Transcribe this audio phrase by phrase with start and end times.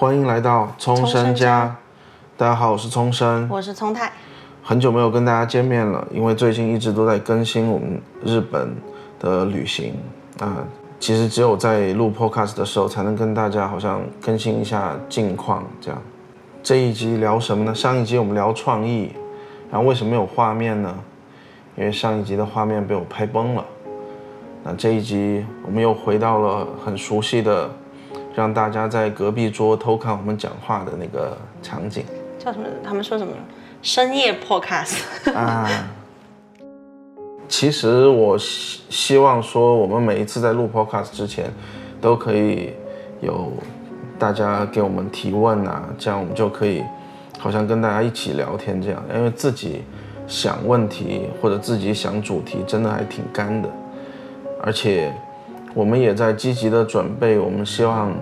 [0.00, 1.76] 欢迎来到冲生家。
[2.36, 4.12] 大家好，我是冲生，我是聪太。
[4.62, 8.76] 很久没有跟大家见面了，因为最近一直都在更新我们日本
[9.18, 9.96] 的旅行
[10.38, 10.58] 啊。
[11.00, 16.00] 其实只有在录 podcast 的时候，才能跟大家好像更新一下近况这样。
[16.62, 17.74] 这一集聊什么呢？
[17.74, 19.10] 上一集我们聊创意，
[19.68, 20.94] 然后为什么没有画面呢？
[21.76, 23.64] 因为上一集的画面被我拍崩了。
[24.62, 27.68] 那这一集我们又回到了很熟悉的，
[28.34, 32.04] 让大家在隔壁桌偷看我们讲话的那个场景。
[32.38, 32.66] 叫什么？
[32.84, 33.32] 他们说什么？
[33.82, 35.68] 深夜 podcast 啊。
[37.48, 41.50] 其实我希希望说，我们每一次在录 podcast 之前，
[42.00, 42.74] 都可以
[43.20, 43.50] 有
[44.18, 46.84] 大家给我们提问啊，这样我们就可以
[47.38, 49.02] 好像跟大家一起聊天这样。
[49.14, 49.82] 因为自己
[50.26, 53.68] 想问题或者自己想主题，真的还挺干的。
[54.62, 55.12] 而且
[55.74, 58.12] 我们也在积极的准备，我们希望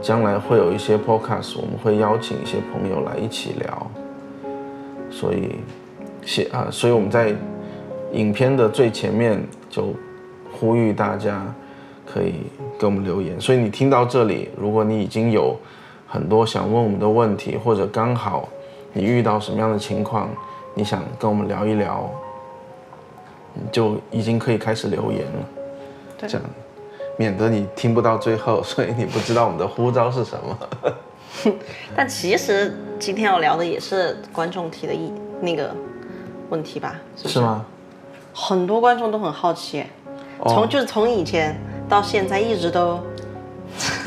[0.00, 3.90] 将来会有一些 podcast，我们会邀请一些朋友来一起聊。
[5.10, 5.56] 所以，
[6.24, 7.34] 写啊，所以我们在。
[8.12, 9.94] 影片的最前面就
[10.52, 11.46] 呼吁大家
[12.04, 12.34] 可以
[12.76, 15.56] 给我们留言，所以你听到这里，如果你已经有
[16.08, 18.48] 很多想问我们的问题，或者刚好
[18.92, 20.28] 你遇到什么样的情况，
[20.74, 22.10] 你想跟我们聊一聊，
[23.70, 25.48] 就已经可以开始留言了。
[26.18, 26.42] 这样
[27.20, 31.52] 免得你听不到最后， 所以你不知道我们的呼召是什么。
[31.94, 35.70] 但其实今天要聊的也是观众提的一那个
[36.48, 36.94] 问题吧？
[37.22, 37.62] 是吗？
[38.32, 39.84] 很多观众都很好奇，
[40.46, 41.54] 从就是从以前
[41.90, 42.98] 到现在一直都，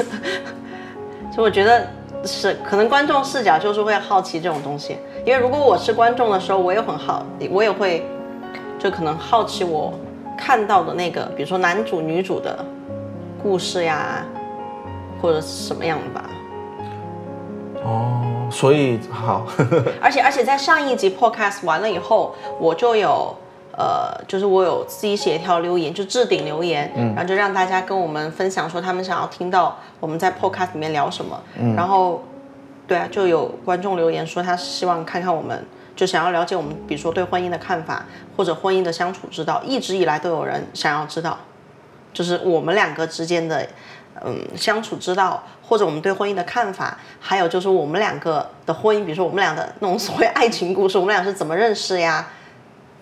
[1.31, 1.87] 就我觉得
[2.25, 8.03] 是可能观众视角就是会好奇这种东西，因为如果我是观众的时候，我也很好，我也会
[8.79, 9.93] 就可能好奇我
[10.35, 12.65] 看到的那个，比如说男主女主的
[13.43, 14.25] 故事呀，
[15.21, 16.29] 或者什么样的吧。
[17.83, 19.45] 哦，所以好，
[20.01, 23.35] 而且而且在上一集 podcast 完了以后，我就有。
[23.75, 31.41] 呃，就是我有自己写一条留言，就置顶留言，然后就让大家跟我们分享说他们想要听到我们在 podcast 里面聊什么。
[31.75, 32.21] 然后，
[32.85, 38.05] 对啊，就有观众留言说他希望看看我们，就想要了解我们，比如说对婚姻的看法，
[38.37, 39.59] 或者婚姻的相处之道。
[39.63, 41.35] 一直以来都有人想要知道，
[42.13, 43.67] 就是我们两个之间的
[44.23, 52.29] 嗯相处之道，或者我们对婚姻的看法，还有就是我们两个的婚姻，比如说我们俩的那种所谓爱情故事，我们俩是怎么认识呀？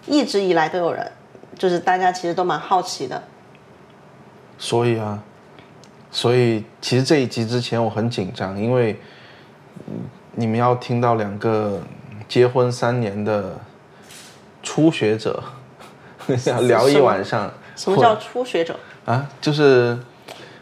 [0.07, 1.11] 一直以来都有人，
[1.59, 3.21] 就是大家其实都蛮好奇的。
[4.57, 5.21] 所以啊，
[6.09, 8.99] 所以其实这一集之前我很紧张，因为
[10.33, 11.79] 你们要听到两个
[12.27, 13.59] 结婚三年的
[14.63, 15.43] 初学者
[16.61, 17.51] 聊一晚上。
[17.75, 18.75] 什么叫初学者？
[19.05, 19.97] 啊，就是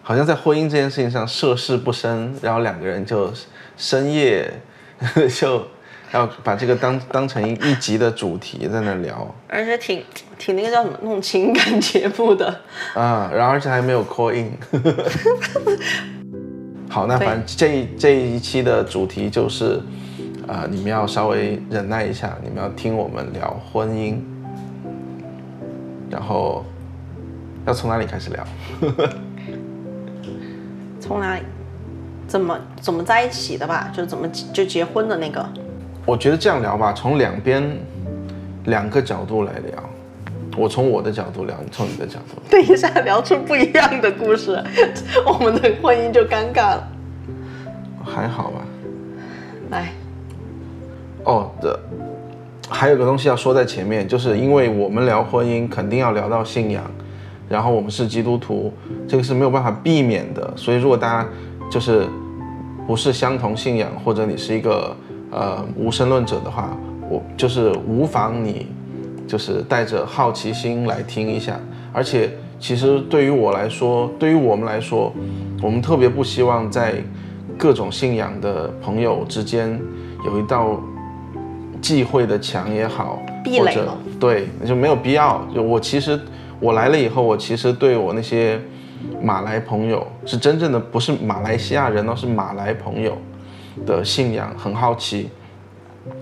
[0.01, 3.31] 好像在婚姻这件事情上涉世不深，然后两个人就
[3.77, 4.51] 深夜
[5.39, 5.65] 就。
[6.11, 10.03] 要把这个当当成一集的主题在那聊，而且挺
[10.39, 12.47] 挺那个叫什么那种情感节目的
[12.95, 14.51] 啊，然后而且还没有 call in。
[16.89, 19.79] 好，那反正这这一期的主题就是，
[20.47, 24.17] 啊，你们要稍微忍耐一下，你们要听我们聊婚姻，
[26.09, 26.65] 然后
[27.69, 28.43] 要从哪里开始聊？
[30.99, 31.41] 从哪里？
[32.27, 33.91] 怎么怎么在一起的吧？
[33.93, 35.45] 就是怎么就结婚的那个。
[36.03, 37.77] 我觉得这样聊吧，从两边
[38.65, 39.89] 两个角度来聊。
[40.57, 42.41] 我从我的角度聊，你从你的角度。
[42.49, 44.61] 等一下聊出不一样的故事，
[45.25, 46.87] 我们的婚姻就尴尬了。
[48.03, 48.61] 还好吧。
[49.69, 49.89] 来。
[51.23, 51.79] 哦，的，
[52.67, 56.83] 还有个东西要说在前面，就是因为我们聊婚姻，肯定要聊到信仰，
[57.49, 58.71] 然后我们是基督徒，
[59.07, 60.53] 这个是没有办法避免的。
[60.55, 61.27] 所以如果大家
[61.69, 62.05] 就是
[62.87, 64.95] 不是相同信仰，或者你是一个。
[65.31, 66.75] 呃，无神论者的话，
[67.07, 68.65] 我就是无妨你，
[69.27, 71.59] 就是带着好奇心来听一下。
[71.93, 75.13] 而且，其实对于我来说，对于我们来说，
[75.61, 76.95] 我们特别不希望在
[77.59, 79.79] 各种信仰的朋友之间
[80.25, 80.81] 有一道
[81.79, 85.45] 忌讳的墙也好，或者对，就没有必要。
[85.53, 86.19] 就我其实
[86.59, 88.59] 我来了以后，我其实对我那些
[89.21, 93.17] 马来朋友是真正的不是马来西亚人而，是马来朋友。
[93.85, 95.29] 的信仰很好奇，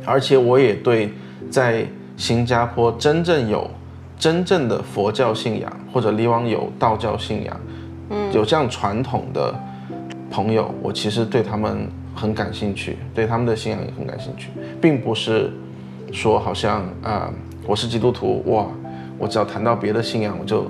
[0.05, 1.11] 而且我也对
[1.49, 1.83] 在
[2.15, 3.67] 新加坡真正有
[4.19, 7.59] 真正的佛教信仰或者离往有道教信仰，
[8.11, 9.51] 嗯，有这样传统的
[10.29, 15.51] 朋友，我其实对他们很感兴趣，对他们的信仰也很感兴趣，并不是
[16.11, 17.33] 说好像啊
[17.65, 18.67] 我是基督徒哇，
[19.17, 20.63] 我只要谈到别的信仰我就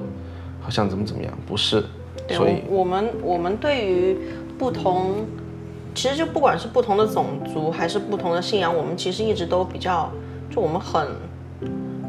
[0.62, 1.84] 好像怎么怎么样，不是，
[2.30, 4.18] 所以我们我们对于
[4.58, 5.26] 不同。
[5.96, 10.12] 其实就不管是不同的种族还是不同的信仰，我们其实一直都比较，
[10.52, 11.08] 就我们很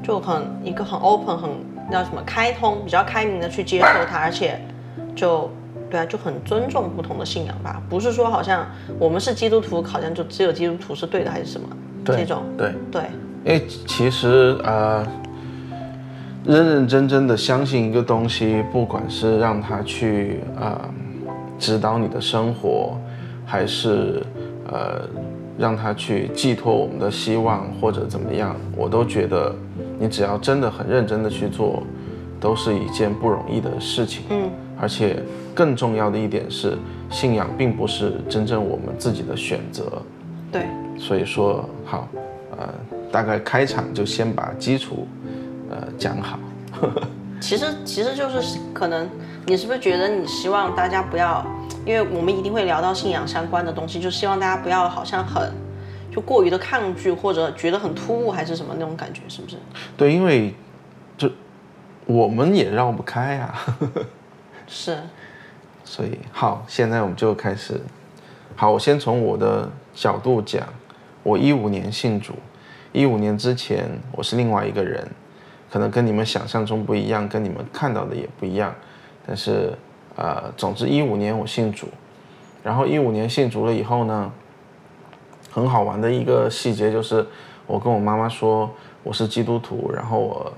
[0.02, 1.48] 就很一个很 open 很
[1.90, 4.60] 叫什么开通，比较开明的去接受它，而且
[5.16, 5.50] 就
[5.90, 8.66] 对啊，就很尊重不同的信仰吧，不是说好像
[8.98, 11.66] 我们是基督徒，好像就只有基督徒是对的还是什么
[12.04, 13.02] 这种，对对，
[13.42, 15.02] 因为其实呃，
[16.48, 20.80] 认认真真的相信一个东西，不管是让它去呃
[21.58, 22.98] 指导你的生活，
[23.44, 24.22] 还是
[24.66, 25.06] 呃
[25.58, 29.54] 让它去寄托我们的希望或者怎么样，我都觉得
[30.00, 31.82] 你只要真的很认真的去做，
[32.40, 34.24] 都是一件不容易的事情。
[34.30, 34.48] 嗯，
[34.80, 35.22] 而且
[35.54, 36.78] 更重要的一点是，
[37.10, 39.84] 信仰并不是真正我们自己的选择。
[40.50, 40.62] 对，
[40.98, 42.08] 所以说好，
[42.56, 42.66] 呃，
[43.12, 45.06] 大概开场就先把基础
[45.70, 46.38] 呃讲好。
[47.40, 49.08] 其实其实就是可能
[49.46, 51.46] 你是不是觉得你希望大家不要，
[51.86, 55.52] 因为我们一定会聊到信仰相关的东西，就希望大家不要好像很
[56.10, 59.56] 就过于的抗拒或者觉得很突兀还是什么那种感觉，是不是？
[59.96, 60.52] 对，因为
[61.16, 61.30] 就
[62.06, 63.54] 我们也绕不开啊，
[64.66, 64.98] 是，
[65.84, 67.80] 所以好，现在我们就开始。
[68.56, 70.66] 好，我先从我的角度讲，
[71.22, 72.34] 我一五年信主，
[72.92, 75.08] 一五年之前我是另外一个人，
[75.70, 78.74] 可能跟你们想象中不一样，跟你们看到的也不一样，
[79.26, 79.72] 但是
[80.16, 81.88] 呃，总之一五年我信主，
[82.62, 84.32] 然后一五年信主了以后呢，
[85.50, 87.26] 很好玩的一个细节就是，
[87.66, 88.70] 我跟我妈妈说
[89.02, 90.52] 我是基督徒，然后我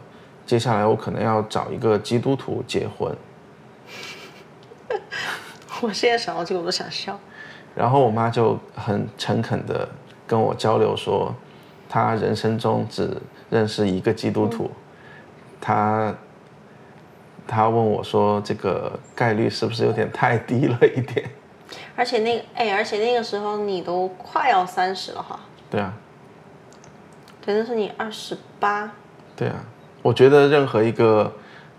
[0.46, 3.14] 接下来我可能要找一个基督徒结婚，
[5.82, 7.18] 我现在想到这个我都想笑。
[7.74, 9.88] 然后我妈就很诚恳的
[10.26, 11.34] 跟我交流说，
[11.88, 13.16] 她人生中只
[13.48, 14.70] 认识一个基督徒，
[15.60, 16.14] 她
[17.46, 21.28] 她问我说这个概率是不是有点太低了一点？
[21.94, 25.38] 而且那个哎，而且那个时候你都快要三十了哈，
[25.70, 25.92] 对啊，
[27.44, 28.90] 对，那是你二十八，
[29.36, 29.56] 对啊，
[30.02, 31.32] 我觉得任何一个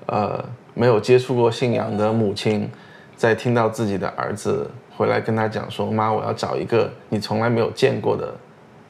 [0.06, 0.44] 呃
[0.74, 2.70] 没有接触过信仰的母亲，
[3.16, 8.34] 在听到自己的儿子回来跟他讲说：“妈，我要找一个你从来没有见过的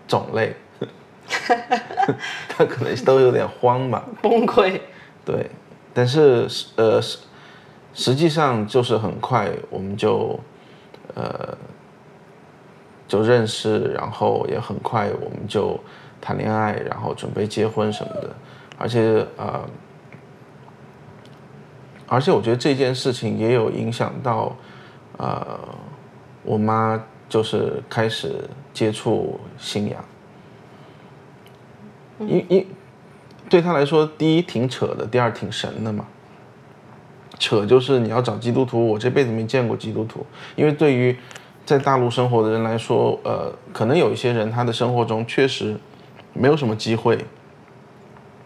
[0.07, 0.55] 种类。”
[2.50, 4.04] 他可能都有点慌吧。
[4.22, 4.80] 崩溃。
[5.24, 5.50] 对，
[5.94, 7.19] 但是呃，实
[7.94, 10.39] 实际上就是很快我们就
[11.13, 11.57] 呃
[13.07, 15.80] 就认识，然后也很快我们就
[16.19, 18.30] 谈恋爱，然后准备结婚什么的，
[18.78, 19.68] 而且呃，
[22.07, 24.56] 而且我觉得这件事情也有影响到
[25.18, 25.60] 呃
[26.44, 30.04] 我妈就是开始接触信仰，
[32.27, 32.68] 因因。
[33.50, 36.07] 对他来说，第一挺扯的，第二挺神的嘛。
[37.38, 40.25] 扯就是你要找基督徒，我这辈子没见过基督徒，
[40.56, 41.18] 因为对于
[41.65, 45.75] 在大陆生活的人来说，呃，可能有一些人他的生活中确实
[46.31, 47.25] 没有什么机会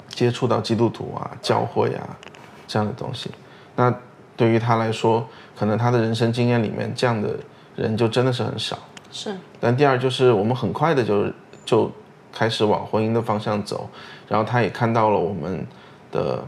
[0.09, 2.17] 接触到基督徒啊、教会啊
[2.65, 3.29] 这样的东西。
[3.75, 3.93] 那
[4.35, 7.37] 对于他来说，可能他的人生经验里面这样的
[7.75, 8.79] 人就真的是很少。
[9.11, 9.35] 是。
[9.59, 11.31] 但第二就是我们很快的就
[11.63, 11.91] 就。
[12.35, 13.89] 开始往婚姻的方向走，
[14.27, 15.65] 然后他也看到了我们
[16.11, 16.43] 的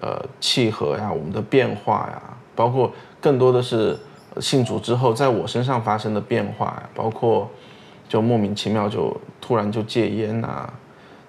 [0.00, 2.20] 呃契合呀，我们的变化呀，
[2.56, 3.96] 包括更多的是
[4.40, 7.48] 信主之后在我身上发生的变化呀，包括
[8.08, 10.68] 就莫名其妙就突然就戒烟呐，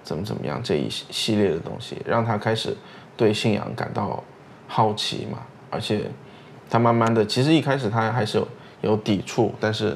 [0.04, 2.76] 怎么怎么样这一系列的东西，让他开始
[3.16, 4.24] 对信仰感到
[4.68, 5.38] 好奇嘛，
[5.70, 6.10] 而且
[6.68, 8.48] 他慢慢的，其实一开始他还是有
[8.82, 9.96] 有抵触，但是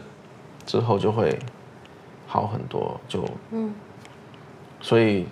[0.63, 1.39] 之后就会
[2.27, 3.73] 好很多，就嗯。
[4.85, 5.25] 所以，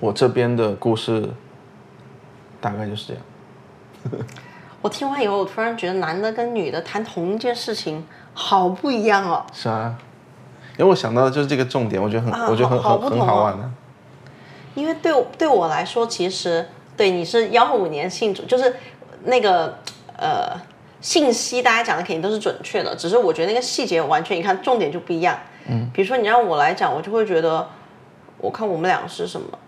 [0.00, 1.30] 我这边的故事
[2.60, 4.26] 大概就是这样。
[4.82, 8.04] 我听完以后，我突然觉得男的跟女的谈同一件事情
[8.34, 9.46] 好不一样哦。
[9.52, 9.96] 是啊，
[10.76, 13.70] 因为我想到的就是这个重点，我觉得很，我觉得很很很好玩的。
[14.74, 18.74] 因为对对我来说，其实对你是幺五年信主，就是
[19.22, 19.78] 那个
[20.16, 20.60] 呃
[21.00, 25.38] 信息，大家讲的肯定都是准确的，只是我觉得那个细节完全，你看重点就不一样。
[25.68, 27.64] 嗯，比如说你让我来讲，我就会觉得。
[28.38, 29.58] 我看我们俩是什么？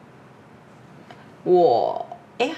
[1.44, 2.06] 我
[2.38, 2.54] 哎呀，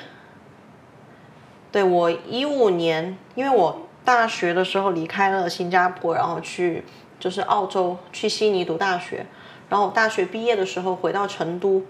[1.70, 6.84] 对我一五年，因为我大学的时候离开了新加坡，然后去
[7.20, 9.24] 就是澳洲去悉尼读大学，
[9.68, 11.82] 然后大学毕业的时候回到成都，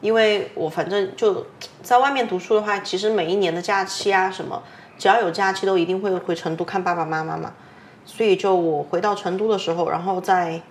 [0.00, 1.44] 因为我反正就
[1.82, 4.62] 在外面读书的话，其实每一年的假期啊什么，
[4.96, 7.52] 只要有假期都一定会回成都看爸爸妈妈嘛，
[8.06, 10.62] 所以就我回到成都的时候，然后在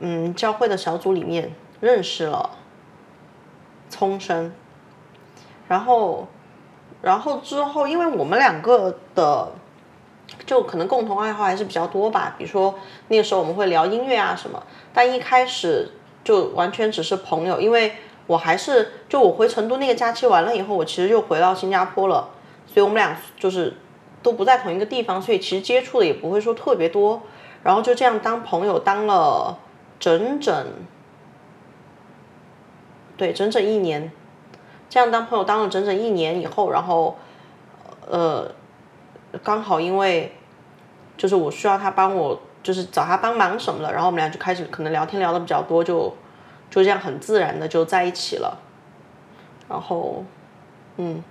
[0.00, 1.50] 嗯教会的小组里面。
[1.84, 2.48] 认识了
[3.90, 4.50] 聪生，
[5.68, 6.26] 然后，
[7.02, 9.52] 然后之后，因为我们两个的
[10.46, 12.34] 就可能共同爱好还是比较多吧。
[12.38, 12.74] 比如说
[13.08, 14.62] 那个时候我们会聊音乐啊什么，
[14.94, 15.92] 但一开始
[16.24, 22.30] 就完全只是朋友，因为我还是就我回成都那个假期完了以后，我其实就回到新加坡了，
[22.66, 23.76] 所以我们俩就是
[24.22, 27.20] 都不在同一个地方，所以其实接触的也不会说特别多。
[27.62, 29.58] 然后就这样当朋友当了
[30.00, 30.66] 整整，
[33.16, 34.10] 对，整整一年。
[34.90, 37.16] 这样当朋友当了整整一年以后，然后，
[38.08, 38.48] 呃，
[39.42, 40.32] 刚好因为
[41.16, 46.14] 就是我需要他帮我，就是找他帮忙什么的，然后我们俩就开始可能聊天聊的比较多，就
[46.70, 48.58] 就这样很自然的就在一起了。
[49.68, 50.24] 然后，
[50.98, 51.24] 嗯，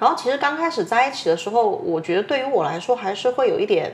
[0.00, 3.92] 然后其实刚开始在一起的时候，我觉得对于我来说还是会有一点。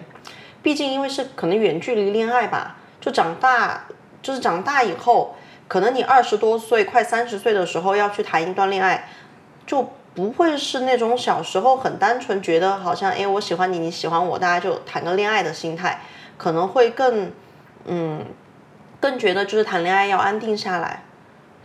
[0.62, 3.84] 毕竟，因为是可能远距离恋爱吧，就长大，
[4.22, 5.34] 就是长大以后，
[5.72, 9.08] 可能你二十多岁、快三十岁的时候要去谈一段恋爱，
[9.64, 16.02] 就不会是那种小时候很单纯，觉得好像哎我喜欢你，你喜欢我，大家就谈个恋爱的心态，
[16.36, 17.32] 可能会更，
[17.86, 18.22] 嗯，
[19.00, 21.04] 更觉得就是谈恋爱要安定下来，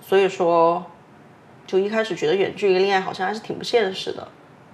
[0.02, 0.86] 所以说，
[1.66, 4.30] 就一开始觉得远距离恋爱好像还是挺不现实的，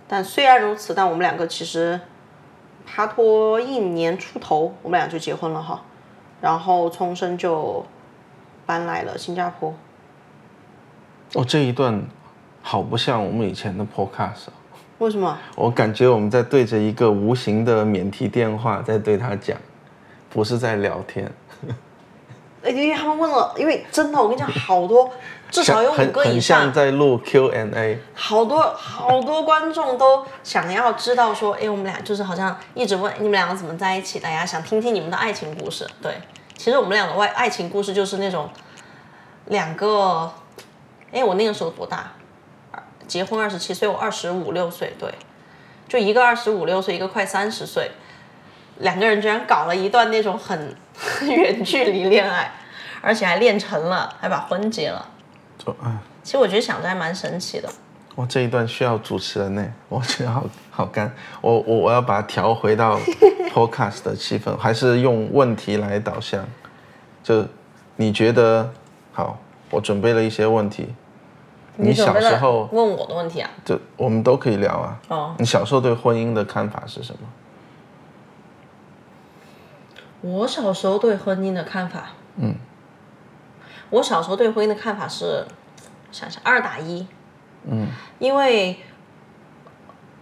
[0.08, 2.00] 但虽然如此，但我们两个其实。
[2.86, 5.82] 他拖一年出头，我们俩就结婚了哈，
[6.42, 7.84] 然后重生就
[8.66, 9.74] 搬来了新加坡。
[11.34, 12.04] 哦，这一段
[12.62, 14.48] 好不像我们以前的 podcast。
[15.00, 15.38] 为什么？
[15.56, 19.58] 我感觉我们在对着一个无形的免提电话在对他讲，
[20.30, 21.32] 不是在聊天。
[22.64, 25.10] 因为他们问了，因为真的，我跟你讲，好多。
[25.52, 26.62] 至少有五个以上。
[26.62, 28.00] 很像在录 Q&A。
[28.16, 34.44] 好多好多观众都想要知道说，哎，我们俩就是好像一直问你们两个怎么在一起的呀？
[34.46, 35.86] 想听听你们的爱情故事。
[36.02, 36.16] 对，
[36.58, 38.50] 其实我们俩的外爱情故事就是那种
[39.46, 40.32] 两个，
[41.12, 42.12] 哎，我那个时候多大？
[43.06, 45.14] 结婚二十七岁，我二十五六岁，对，
[45.90, 47.92] 就一个二十五六岁，一个快三十岁，
[48.78, 50.76] 两个人居然搞了一段那种很
[51.28, 52.54] 远距离恋爱，
[53.02, 55.10] 而且还练成了，还把婚结了。
[55.58, 55.92] 就哎，
[56.24, 57.70] 其实我觉得想着还蛮神奇的。
[58.16, 61.12] 哇，这一段需要主持人呢， 我觉得好好干。
[61.42, 63.00] 我我我要把它调回到
[63.52, 66.46] podcast 的气氛，还是用问题来导向。
[67.24, 67.46] 就
[67.96, 68.72] 你觉得
[69.12, 69.40] 好，
[69.72, 70.94] 我准备了一些问题。
[71.76, 73.50] 你小时候问我的问题啊？
[73.66, 75.00] 就我们都可以聊啊。
[75.08, 75.36] 哦。
[75.40, 77.20] 你小时候对婚姻的看法是什么？
[80.22, 82.54] 我小时候对婚姻的看法，嗯。
[83.90, 85.46] 我小时候对婚姻的看法是，
[86.12, 87.08] 想想二打一，
[87.66, 87.88] 嗯，
[88.20, 88.78] 因为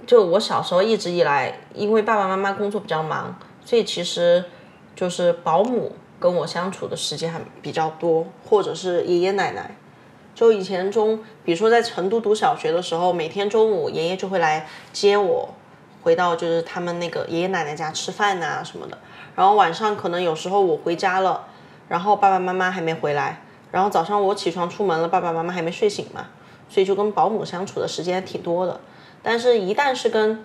[0.05, 4.45] 就我小时候一直以来，因为爸爸妈妈工作比较忙，所以其实
[4.95, 9.75] 就是保姆跟我相处的时间还比较多，或者是爷爷奶奶。
[10.33, 15.49] 就以前中，比如说在成都读小学的时候，每天中午爷爷就会来接我，
[16.01, 18.97] 回到就是他们那个爷爷奶奶家吃饭呐什么的。
[19.35, 21.47] 然后晚上可能有时候我回家了，
[21.89, 23.41] 然后爸爸妈妈还没回来。
[23.71, 26.27] 然后早上我起床出门了，爸爸妈妈还没睡醒嘛，
[26.71, 28.79] 所以就跟保姆相处的时间挺多的。
[29.21, 30.43] 但是，一旦是跟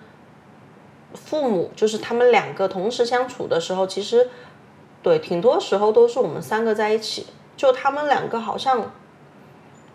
[1.15, 4.29] 父母，就是他们两个同时相处的时候，其实
[5.01, 8.91] 对挺多时候都是我们三个在一起，就他们两个好像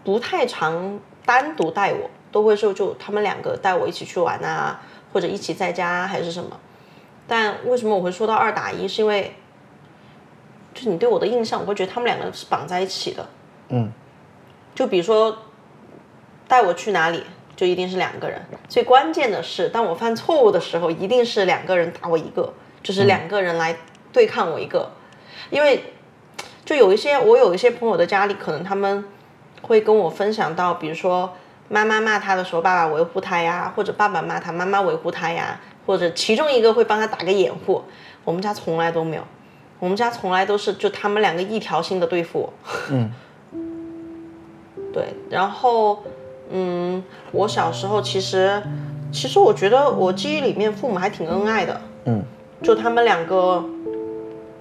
[0.03, 4.81] 不太常单独带我，都会说就他们两个带我一起去玩啊，
[5.13, 6.59] 或者一起在家还是什么。
[7.29, 8.89] 但为什么我会说到二打一？
[8.89, 9.37] 是因为。
[10.75, 13.29] 就你对我的印象，我会觉得他们两个是绑在一起的。
[13.69, 13.93] 嗯，
[14.75, 15.37] 就比如说
[16.53, 17.25] 带我去哪里，
[17.57, 18.39] 就一定是两个人。
[18.69, 23.75] 最关键的是，当我犯错误的时候，一定是两个人打我一个，就是两个人来
[24.13, 24.91] 对抗我一个。
[25.49, 25.83] 因为
[26.63, 29.03] 就有一些我有一些朋友的家里，可能他们
[29.63, 31.33] 会跟我分享到，比如说
[31.71, 37.83] 妈妈骂他的时候，爸爸维护他呀，或者爸爸骂他，妈妈维护他呀，或者其中一个会帮他打个掩护。
[38.25, 39.23] 我们家从来都没有。
[39.79, 42.53] 我们家从来都是就他们两个一条心的对付我。
[42.91, 43.11] 嗯，
[44.93, 46.05] 对，然后，
[46.53, 48.63] 嗯，我小时候其实，
[49.11, 51.81] 其实我觉得我记忆里面父母还挺恩爱的。
[52.05, 52.23] 嗯，
[52.63, 53.65] 就他们两个，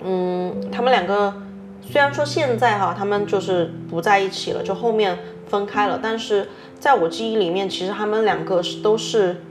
[0.03, 1.33] 嗯，他们两个
[1.81, 9.43] 虽然说现在哈他们就是不在一起了，就后面分开了，但是在我记忆里面，其实他们两个是都是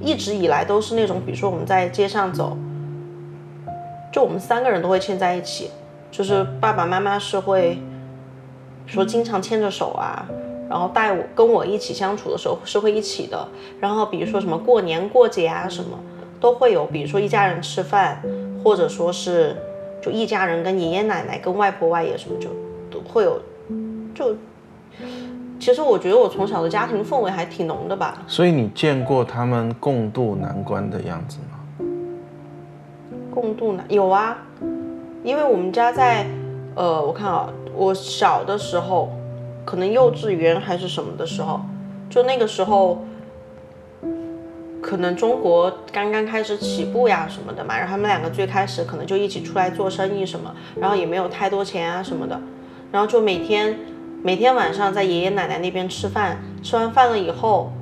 [0.00, 2.56] 一直以来都是那种，比如说我们在街上走。
[4.12, 5.70] 就我们三个人都会牵在一起，
[6.10, 7.78] 就是爸爸妈妈是会
[8.86, 10.26] 说经常牵着手啊，
[10.68, 13.46] 然后带我跟我一起相处的时候是会一起的，
[13.80, 15.98] 然后比如说什么过年过节啊什么
[16.40, 18.22] 都会有，比如说一家人吃饭，
[18.62, 19.56] 或者说是
[20.02, 22.50] 就一家人跟爷爷奶奶跟外婆外爷什么就
[22.90, 23.40] 都会有，
[24.14, 24.36] 就
[25.58, 28.22] 其实我觉得我从小的家庭氛围还挺浓的吧。
[28.26, 31.86] 所以你见过他们共度难关的样子吗？
[33.30, 34.38] 共度难有啊，
[35.22, 36.26] 因为我们家在
[36.74, 39.10] 呃，我看啊，我小的时候，
[39.66, 41.60] 可能幼稚园还是什么的时候，
[42.08, 43.04] 就那个时候。
[44.82, 52.40] 可能中国刚刚开始起步呀什么的嘛，然后他们两个最开始可能就一起出来做生意什么，然后也没有太多钱啊什么的，
[52.92, 53.76] 然后就每天
[54.22, 57.72] 每天晚上在爷爷奶奶那边吃饭，吃完饭了以后，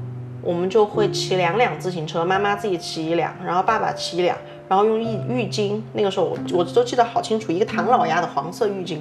[0.40, 9.00] 我们就会骑两辆自行车，妈妈自己骑一辆，然后爸爸骑一辆，然后用浴浴巾，那个时候我我都记得好清楚，一个唐老鸭的黄色浴巾，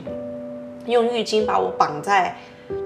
[0.88, 2.36] 用浴巾把我绑在。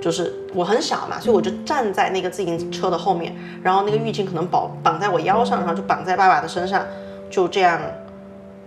[0.02, 6.86] 就是我很小嘛，所以我就站在那个自行车的后面，然后那个浴巾可能绑绑在我腰上，然后就绑在爸爸的身上，
[7.30, 7.80] 就这样，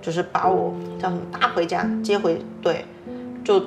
[0.00, 2.84] 就是把我叫什么搭回家接回对，
[3.44, 3.62] 就，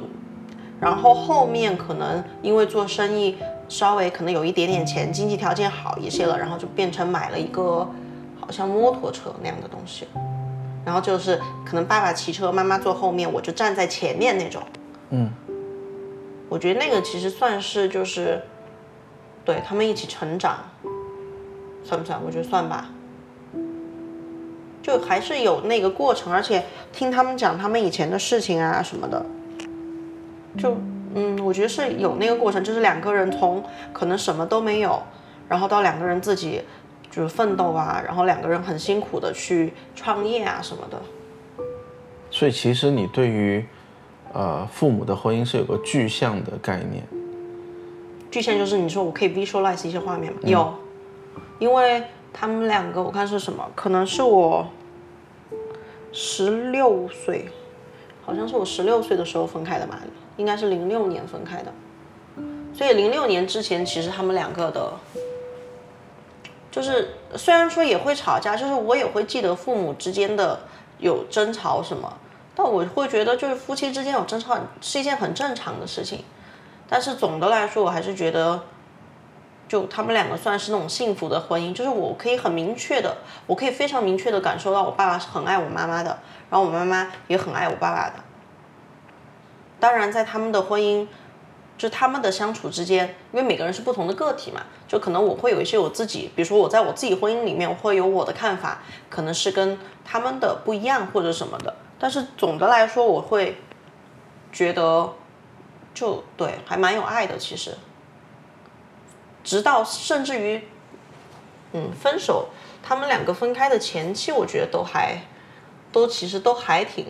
[0.79, 7.87] 然后后面可能因为做生意稍微可能有一点点钱，经济条件好一些了，然后就变成买了一个
[8.39, 10.07] 好像摩托车那样的东西，
[10.85, 14.61] 然后就是可能爸爸骑车，妈妈坐后面，我就站在前面那种，
[15.09, 15.29] 嗯。
[16.53, 18.39] 我觉得那个其实算是就是，
[19.43, 20.59] 对他们一起成长，
[21.83, 22.21] 算不算？
[22.23, 22.91] 我觉得算吧。
[24.83, 29.25] 就还是有那个过程，而且听他们讲他们以前的事情啊什么的，
[30.55, 30.77] 就
[31.15, 35.01] 嗯，我觉得是有那个过程，就是两个人从可能什么都没有，
[35.49, 36.61] 然后到两个人自己
[37.09, 41.01] 就是奋斗啊，然后两个人很辛苦的去创业啊什么的。
[42.29, 43.65] 所以其实你对于。
[44.33, 47.03] 呃，父母的婚姻是有个具象的概念。
[48.31, 50.39] 具象就是你说我可以 visualize 一些画面吗？
[50.43, 50.73] 有，
[51.59, 54.67] 因为他们两个我看是什么，可能是我
[56.11, 57.47] 十六岁，
[58.25, 59.99] 好像是我十六岁的时候分开的吧，
[60.37, 61.71] 应该是零六年分开的。
[62.73, 64.93] 所以零六年之前，其实他们两个的，
[66.71, 70.59] 就是虽然说也会吵架，就是我也会记得父母之间的
[70.97, 72.11] 有争吵什么。
[72.55, 76.23] 但我会觉得，就是夫妻之间有争吵是一件很正常的事情，
[76.87, 78.61] 但是总的来说，我还是觉得，
[79.67, 86.19] 就他们两个算是那种幸福的婚姻，就是我可以很明确的，我可以非常明确的感受到我爸爸是很爱我妈妈的，
[86.51, 88.15] 然后我妈妈也很爱我爸爸的。
[89.79, 91.07] 当然，在他们的婚姻，
[91.75, 101.73] 就他们的相处之间，因为每个人是不同的个体嘛，就可能我会有一些我自己，比如说我在我自己婚姻里面我会有我的看法，可能是跟他们的不一样或者什么的。
[102.03, 103.55] 但是总的来说，我会
[104.51, 105.13] 觉得，
[105.93, 107.37] 就对，还蛮有爱的。
[107.37, 107.77] 其实，
[109.41, 110.67] 直到甚至于，
[111.71, 112.49] 嗯，分手，
[112.83, 115.17] 他们两个分开的前期，我觉得都还，
[115.93, 117.05] 都其实都还挺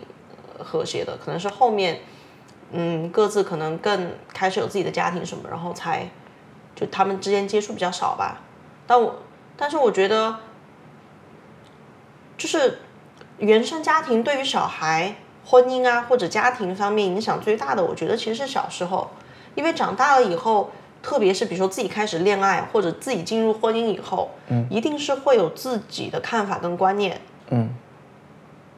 [0.60, 1.16] 和谐的。
[1.16, 2.02] 可能是后面，
[2.70, 6.08] 嗯，各自可能更开始有自己的家庭什么，然后才，
[6.76, 8.42] 就他们之间接触比较少吧。
[8.86, 9.16] 但我，
[9.56, 10.38] 但是我觉得，
[12.38, 12.78] 就是。
[13.44, 19.10] 原生家庭对于小孩婚姻啊或者家庭方面影响最大的，我觉得其实是小时候，
[19.54, 27.68] 因为长大了以后，特别是比如说自己开始恋爱或者自己进入婚姻以后，嗯，一定是会有自己的看法跟观念，嗯，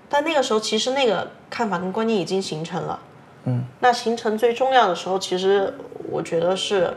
[0.08, 2.98] 但那个时候其实那个看法跟观念已经形成了，
[3.44, 5.72] 嗯，那形成最重要的时候，其实
[6.10, 6.92] 我觉得是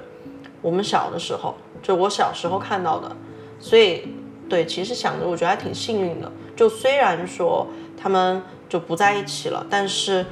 [0.64, 3.16] 我们小的时候，就我小时候看到的，
[3.60, 4.08] 所以
[4.50, 6.32] 对，其实想着我觉得还挺幸运的。
[6.56, 10.26] 就虽然说他们就不在一起了，但是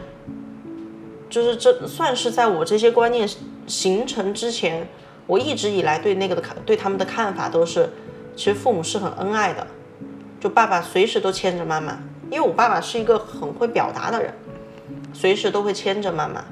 [1.30, 3.30] 就是这算是在我这些观念
[3.68, 4.88] 形成之前，
[5.28, 7.90] 我一直以来对那个的看对他们的看法都是，
[8.36, 9.68] 其实父母是很恩爱的，
[10.40, 12.00] 就爸爸随时都牵着妈妈，
[12.30, 14.34] 因为我爸爸是一个很会表达的人，
[15.14, 16.44] 随时都会牵着妈妈，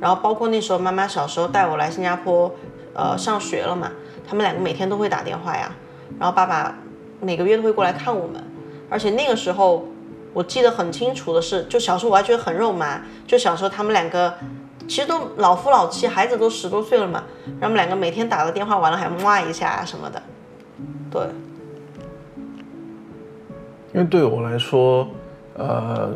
[0.00, 2.54] 然后包括那时候妈妈小时候带我来新加坡，
[2.94, 3.90] 呃上学了嘛，
[4.28, 5.74] 他们两个每天都会打电话呀，
[6.18, 6.76] 然后爸爸
[7.20, 8.42] 每个月都会过来看我们。
[8.88, 9.84] 而且那个时候，
[10.32, 13.02] 我记得很清楚的是，就小时候我还觉得很肉麻。
[13.26, 14.32] 就小时候他们两个，
[14.86, 17.24] 其实都老夫老妻，孩子都十多岁了嘛。
[17.58, 20.22] 然后我们两个每天打个电话完了还骂一下什么的，
[21.10, 21.22] 对。
[23.94, 25.08] 因为对我来说，
[25.54, 26.10] 呃，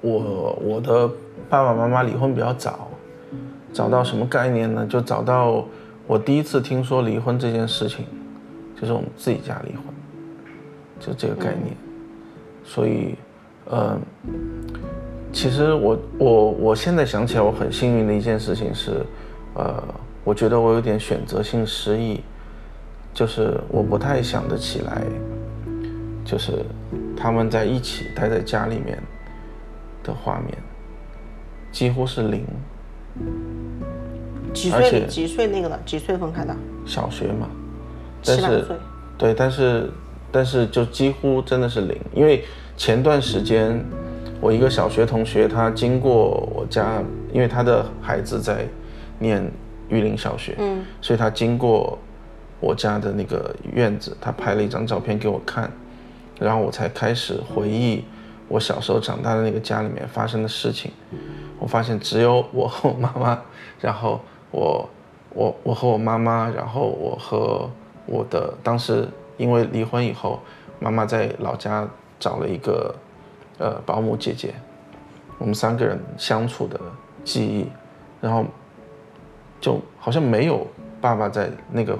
[0.00, 1.08] 我我的
[1.48, 2.88] 爸爸妈妈离婚比较早，
[3.72, 4.84] 早到什么概念呢？
[4.84, 5.64] 就早到
[6.08, 8.04] 我第一次听说离婚这件事情，
[8.80, 9.84] 就是我们自己家离婚。
[10.98, 11.74] 就这个概念，
[12.62, 13.14] 所以，
[13.64, 13.98] 呃，
[15.32, 19.02] 其实我我我现在想起来，我很幸运的一件事情是，
[19.54, 19.82] 呃，
[20.24, 22.20] 我觉得我有点选择性失忆，
[23.14, 25.02] 就是我不太想得起来，
[26.22, 26.52] 就是
[27.16, 29.02] 他们在一起待在家里面
[30.02, 30.58] 的画面，
[31.72, 32.44] 几乎是零。
[34.52, 35.06] 几岁？
[35.06, 35.80] 几岁那个的？
[35.86, 36.54] 几岁分开的？
[36.84, 37.48] 小学嘛。
[38.22, 38.62] 七八岁。
[39.18, 39.90] 对，但是。
[40.32, 42.44] 但是就几乎真的是零，因为
[42.76, 43.84] 前段时间，
[44.40, 47.02] 我一个小学同学，他经过我家，
[47.32, 48.64] 因为他的孩子在
[49.18, 49.44] 念
[49.88, 51.98] 玉林小学，嗯，所以他经过
[52.60, 55.68] 我家的那个院子，他拍了一张照片给我看，
[56.38, 58.04] 然后我才开始回忆
[58.46, 60.92] 我小时候长大的那个家里面发生的事情。
[61.58, 63.36] 我发现只有我和我妈妈，
[63.80, 64.20] 然后
[64.52, 64.88] 我
[65.34, 67.68] 我我和我妈妈，然后我和
[68.10, 70.40] 我的当时因为离婚以后，
[70.78, 71.88] 妈妈在老家。
[72.22, 72.94] 找了一个，
[73.56, 74.52] 呃，保姆姐姐，
[75.38, 76.78] 我们三个人相处的
[77.24, 77.66] 记忆，
[78.20, 78.44] 然后
[79.58, 80.66] 就好像没有
[81.00, 81.98] 爸爸在那个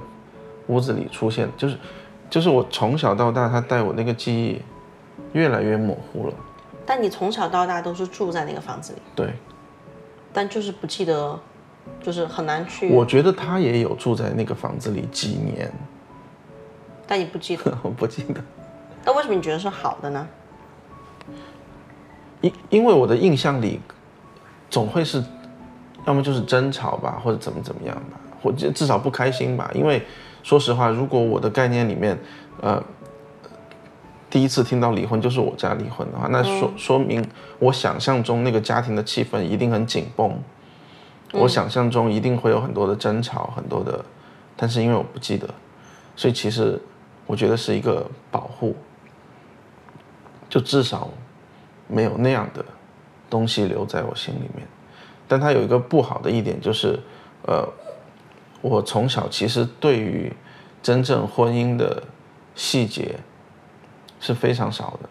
[0.67, 1.79] 屋子里出现，就是
[2.29, 4.61] 就是我从小到大，他带我那个记忆
[5.33, 6.35] 越来越模糊了。
[6.85, 8.99] 但你从小到大都是住在那个房子里？
[9.17, 9.33] 对。
[10.35, 11.41] 但就是不记得，
[12.03, 12.91] 就是很难去。
[12.93, 15.73] 我觉得他也有住在那个房子里几年。
[17.11, 17.77] 但你不记得？
[17.83, 18.41] 我不记得。
[19.05, 20.29] 那为什么你觉得是好的呢？
[22.41, 23.81] 因因为我的印象里，
[24.71, 25.21] 总会是，
[26.07, 29.69] 要么就是争吵吧，或者怎么怎么样吧，或者至少不开心吧。
[29.75, 30.01] 因为
[30.45, 32.17] 说实话，如果我的概念里面，
[32.61, 32.81] 呃，
[34.31, 37.27] 第一次听到离婚就是我家离婚的话，那说说明
[37.59, 40.41] 我想象中那个家庭的气氛一定很紧绷，
[41.33, 44.05] 我想象中一定会有很多的争吵，很多的，
[44.57, 45.49] 但是因为我不记得，
[46.15, 46.81] 所以其实
[47.31, 48.75] 我觉得是一个保护。
[50.49, 51.09] 就至少
[51.87, 52.65] 没有那样的
[53.31, 54.67] 东西留在我心里面，
[55.29, 56.99] 但它有一个不好的一点就是，
[57.47, 57.65] 呃，
[58.61, 60.33] 我从小其实对于
[60.83, 62.03] 真正婚姻的
[62.57, 63.15] 细节
[64.19, 65.09] 是非常少的。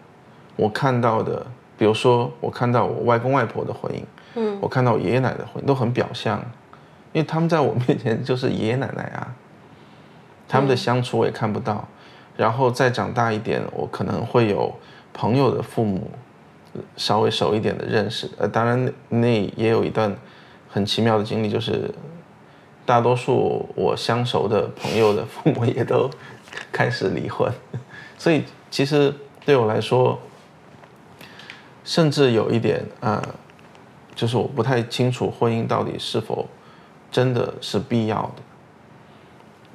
[0.56, 1.46] 我看到的，
[1.78, 4.02] 比如说我看到我外公外婆的婚姻，
[4.34, 6.38] 嗯，我看到我爷爷奶奶的婚姻都很表象，
[7.14, 9.34] 因为他们在我面前就是爷爷奶奶啊，
[10.46, 11.88] 他们的相处我也看不到。
[12.40, 14.74] 然后再长大一点，我可能会有。
[15.12, 16.08] 朋友的父母
[16.96, 20.16] 稍微熟一点的认识，呃，当然那也有一段
[20.68, 21.92] 很奇妙的经历，就是
[22.86, 26.08] 大多数我相熟的朋友的父母也都
[26.70, 27.52] 开始离婚，
[28.16, 29.12] 所以其实
[29.44, 30.18] 对我来说，
[31.84, 33.20] 甚至有一点呃，
[34.14, 36.46] 就是我不太清楚婚姻到底是否
[37.10, 38.42] 真的是必要的，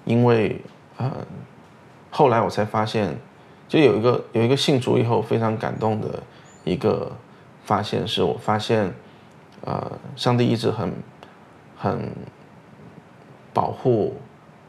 [0.05, 0.61] 因为
[0.95, 1.11] 呃，
[2.15, 3.17] 后来我才发现。
[3.67, 6.21] 就有一个有一个信主以后非常感动的
[6.63, 7.11] 一个
[7.63, 8.93] 发现，是我发现，
[9.61, 10.93] 呃，上帝一直很
[11.75, 12.11] 很
[13.51, 14.15] 保护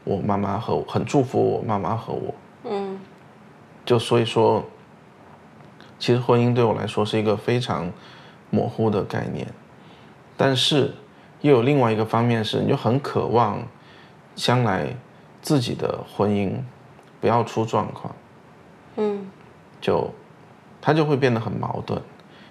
[0.03, 2.33] 我妈妈和我很祝福我妈妈和我。
[2.63, 2.99] 嗯。
[3.85, 4.65] 就所以说，
[5.99, 7.91] 其实婚姻对我来说是一个非常
[8.49, 9.47] 模糊的概念，
[10.35, 10.91] 但是
[11.41, 13.61] 又有另外一个方面是，你就很渴望
[14.35, 14.87] 将来
[15.39, 16.51] 自己的婚姻
[17.19, 18.15] 不要出状况。
[18.97, 19.29] 嗯，
[19.79, 20.09] 就，
[20.81, 22.01] 他就会变得很矛盾。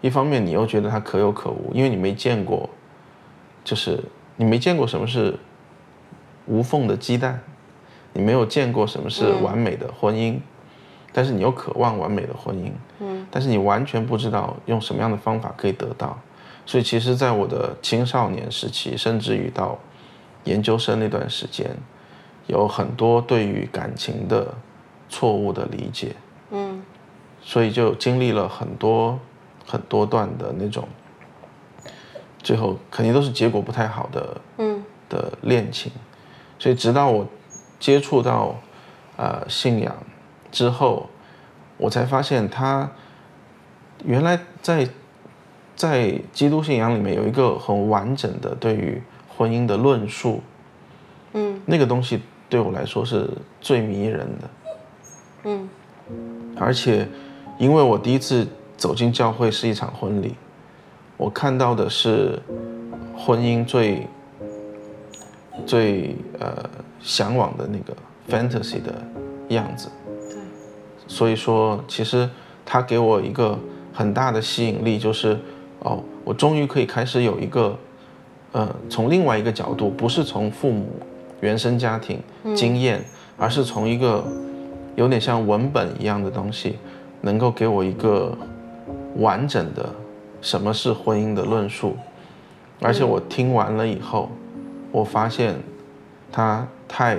[0.00, 2.68] 一方面，你又觉得他可有可无，因为你没见过，
[3.64, 4.02] 就是
[4.36, 5.36] 你没见过什么是
[6.46, 7.40] 无缝的鸡蛋，
[8.12, 10.38] 你没有见过什么是完美的婚姻，
[11.12, 12.70] 但是你又渴望完美的婚姻。
[13.00, 16.16] 嗯，但是你完全不知道用什么样的方法可以得到。
[16.64, 19.78] 所以，其实，在我的青少年时期，甚至于到
[20.44, 21.70] 研究生那段时间，
[22.46, 24.54] 有很多对于感情的
[25.08, 26.14] 错误的理解。
[26.50, 26.82] 嗯，
[27.42, 29.18] 所以就经历了很多
[29.66, 30.86] 很多段的那种，
[32.38, 35.90] 最后肯定都是结果不太好的，嗯，的恋情，
[36.58, 37.26] 所以直到我
[37.80, 38.54] 接触到
[39.16, 39.96] 呃信仰
[40.52, 41.10] 之后，
[41.76, 42.88] 我才发现他
[44.04, 44.88] 原来在
[45.74, 49.02] 在基督信仰里面有一个很完整的对于
[49.36, 50.42] 婚姻的论述，
[51.32, 53.28] 嗯，那个东西对我来说是
[53.60, 54.50] 最迷人的，
[55.44, 55.68] 嗯。
[56.56, 57.06] 而且，
[57.58, 60.34] 因为我第一次走进教会是一场婚礼，
[61.16, 62.40] 我看到的是
[63.16, 64.06] 婚姻最
[65.66, 66.68] 最呃
[67.00, 67.94] 向往的那个
[68.28, 68.94] fantasy 的
[69.48, 69.88] 样子。
[70.30, 70.38] 对。
[71.08, 72.28] 所以说，其实
[72.64, 73.58] 它给我一个
[73.92, 75.38] 很大的吸引力，就是
[75.80, 77.76] 哦，我终于可以开始有一个
[78.52, 80.88] 呃，从另外一个角度，不是从父母
[81.40, 82.20] 原生家庭
[82.54, 83.04] 经验，
[83.36, 84.24] 而是从一个。
[84.96, 86.78] 有点像文本一样的东西，
[87.20, 88.34] 能够给我一个
[89.16, 89.86] 完整的
[90.40, 91.94] 什么是婚姻的论述，
[92.80, 94.30] 而且我听完了以后，
[94.90, 95.54] 我发现
[96.32, 97.18] 他太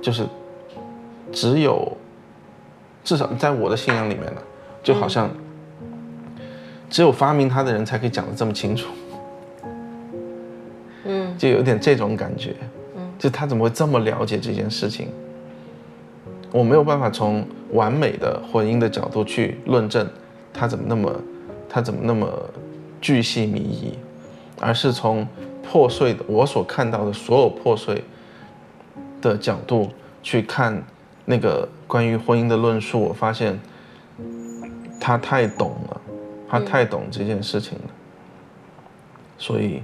[0.00, 0.24] 就是
[1.32, 1.96] 只有
[3.02, 4.40] 至少在我的信仰里面呢，
[4.84, 5.28] 就好像
[6.88, 8.92] 只有发明它的人才可以讲得这么清楚，
[11.40, 12.54] 就有点这种感觉，
[12.94, 15.08] 嗯，就他怎么会这么了解这件事情？
[16.52, 20.06] 我没有办法从完美的婚姻的角度去论证
[20.52, 21.20] 他怎么那么
[21.66, 22.30] 他怎么那么
[23.00, 23.98] 巨细靡遗，
[24.60, 25.26] 而是从
[25.62, 28.04] 破碎的我所看到的所有破碎
[29.22, 29.88] 的角度
[30.22, 30.82] 去看
[31.24, 33.58] 那个关于婚姻的论述，我发现
[35.00, 36.00] 他太懂了，
[36.46, 37.84] 他太懂这件事情了。
[39.38, 39.82] 所以，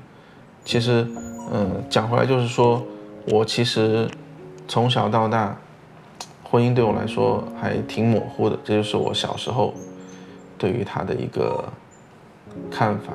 [0.66, 1.06] 其实，
[1.52, 2.84] 嗯，讲回来就是说，
[3.26, 4.08] 我其实
[4.66, 5.56] 从小到大，
[6.42, 9.72] 婚姻对我来说还挺模糊的，这就是我小时候
[10.58, 11.64] 对于他的一个
[12.70, 13.12] 看法。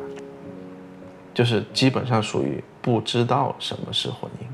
[1.33, 4.45] 就是基本上属于不知道什么是婚姻。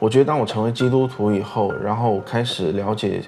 [0.00, 3.22] 我觉得当我成为基督徒以后，然后开始了解，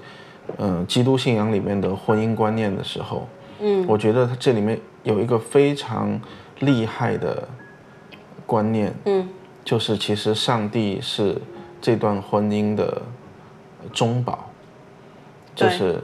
[0.58, 3.28] 嗯，基督信仰里面的婚姻观念的时候，
[3.60, 6.20] 嗯，我觉得它这里面有一个非常
[6.58, 7.48] 厉害的
[8.46, 9.28] 观念，嗯，
[9.64, 11.36] 就是其实上帝是
[11.80, 13.02] 这段婚姻的
[13.92, 14.48] 中保，
[15.54, 16.02] 就是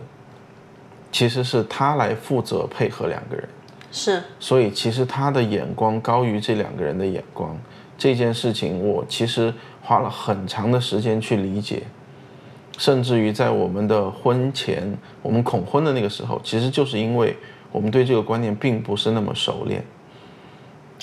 [1.10, 3.48] 其实是他来负责配合两个人。
[3.90, 7.56] 是，所以其实他的眼光高于这两个人的眼光，
[7.98, 9.52] 这件事情我其实
[9.82, 11.82] 花了很长的时间去理解，
[12.78, 17.36] 甚至于在我们的婚前，我们恐婚的那个时候，其实就是因为
[17.70, 19.84] 我们对这个观念并不是那么熟练，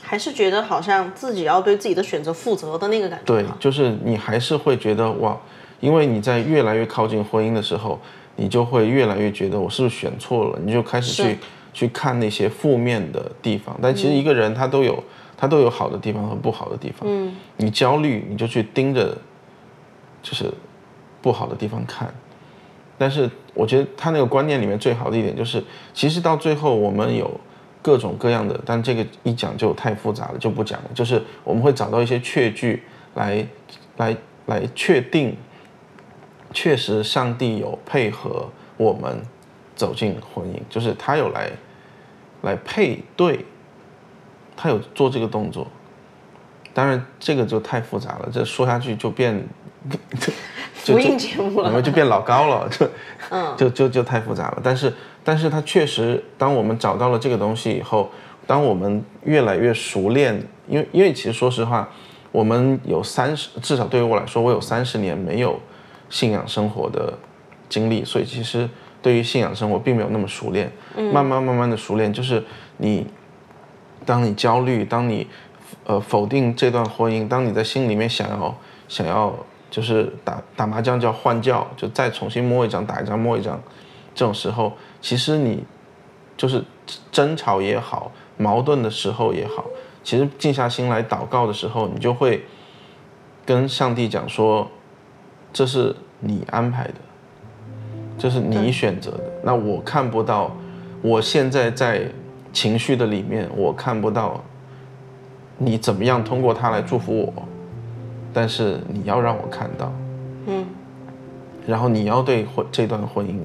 [0.01, 3.25] 还是觉得好像自己要对自己的选择负责的那个感觉。
[3.25, 5.37] 对，就是你还是会觉得哇，
[5.79, 7.99] 因为你在越来越靠近婚姻的时候，
[8.35, 11.37] 你就会越来越觉得我是不是选错了，你就开始去。
[11.71, 15.01] 去看那些负面的地方，但其实一个人他都有
[15.37, 17.07] 他都有好的地方和不好的地方。
[17.07, 19.15] 嗯，你焦虑你就去盯着，
[20.23, 20.51] 就是
[21.21, 22.11] 不好的地方看。
[22.97, 27.39] 但是我觉得他那个观念里面最好的一点就是，其实到最后我们有
[27.81, 30.89] 各种各样的，但这个一讲就太复杂了，就不讲了。
[30.93, 32.83] 就是我们会找到一些确据
[33.15, 33.45] 来
[33.97, 34.15] 来
[34.45, 35.35] 来确定，
[36.53, 39.21] 确实上帝有配合我们
[39.75, 41.51] 走进婚姻，就是他有来。
[42.41, 43.43] 来配对，
[44.55, 45.67] 他有做这个动作，
[46.73, 49.45] 当然这个就太复杂了，这说下去就变，
[50.85, 52.89] 就就节目了，就变老高了，就，
[53.29, 54.61] 嗯，就就就太复杂了。
[54.63, 54.93] 但是，
[55.29, 58.09] 但是他确实，当我们找到了这个东西以后，
[58.47, 61.87] 当我们越来越熟练，因为因为其实说实话，
[62.31, 65.59] 我们有三十，至少对于我来说，我有三十年没有
[66.09, 67.13] 信仰生活的
[67.69, 68.67] 经历，所以其实。
[69.01, 70.69] 对于信仰生活并没有那么熟练，
[71.13, 72.43] 慢慢慢慢的熟练，就是
[72.75, 73.07] 你，
[74.05, 75.25] 当你焦虑，当你，
[75.85, 78.53] 呃否定这段婚姻，当你在心里面想要
[78.89, 79.33] 想要
[79.71, 83.57] 就是打打麻将叫换教，就再重新摸一张打一张摸一张，
[84.19, 85.63] 这种时候，其实你
[86.35, 86.61] 就是
[87.09, 89.63] 争吵也好，矛盾的时候也好，
[90.03, 92.43] 其实静下心来祷告的时候，你就会
[93.45, 94.69] 跟上帝讲说，
[95.53, 96.95] 这是你安排的。
[98.17, 100.51] 这是你选择的，那我看不到，
[101.01, 102.05] 我现在在
[102.51, 104.43] 情绪的里面，我看不到
[105.57, 107.33] 你怎么样通过他来祝福我，
[108.33, 109.93] 但是你要让我看到，
[110.47, 110.65] 嗯，
[111.65, 113.39] 然后你要对婚这段婚姻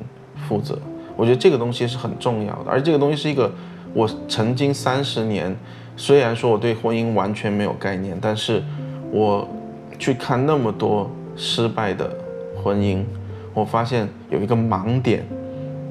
[0.48, 0.78] 负责，
[1.16, 3.50] 我觉得这个东西是很重要的，而这个东西是一个
[3.92, 5.56] 我曾经三十年，
[5.96, 8.62] 虽然说我对婚姻完全没有概念，但是
[9.10, 9.48] 我
[9.98, 12.10] 去看那么多失败的
[12.62, 13.02] 婚姻。
[13.54, 15.24] 我发现有一个盲点，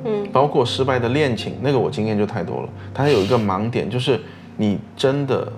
[0.04, 2.70] 嗯，包括失败的恋情，那个我经验就太多了。
[2.94, 4.20] 它有一个盲点，就是
[4.58, 5.50] 你真的，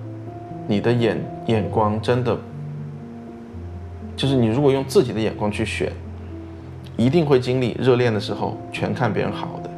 [0.68, 2.38] 你的眼眼光真的，
[4.16, 5.90] 就是你如果用自己的眼光去选，
[6.96, 9.70] 一定会经历热恋的时候全看别人好的，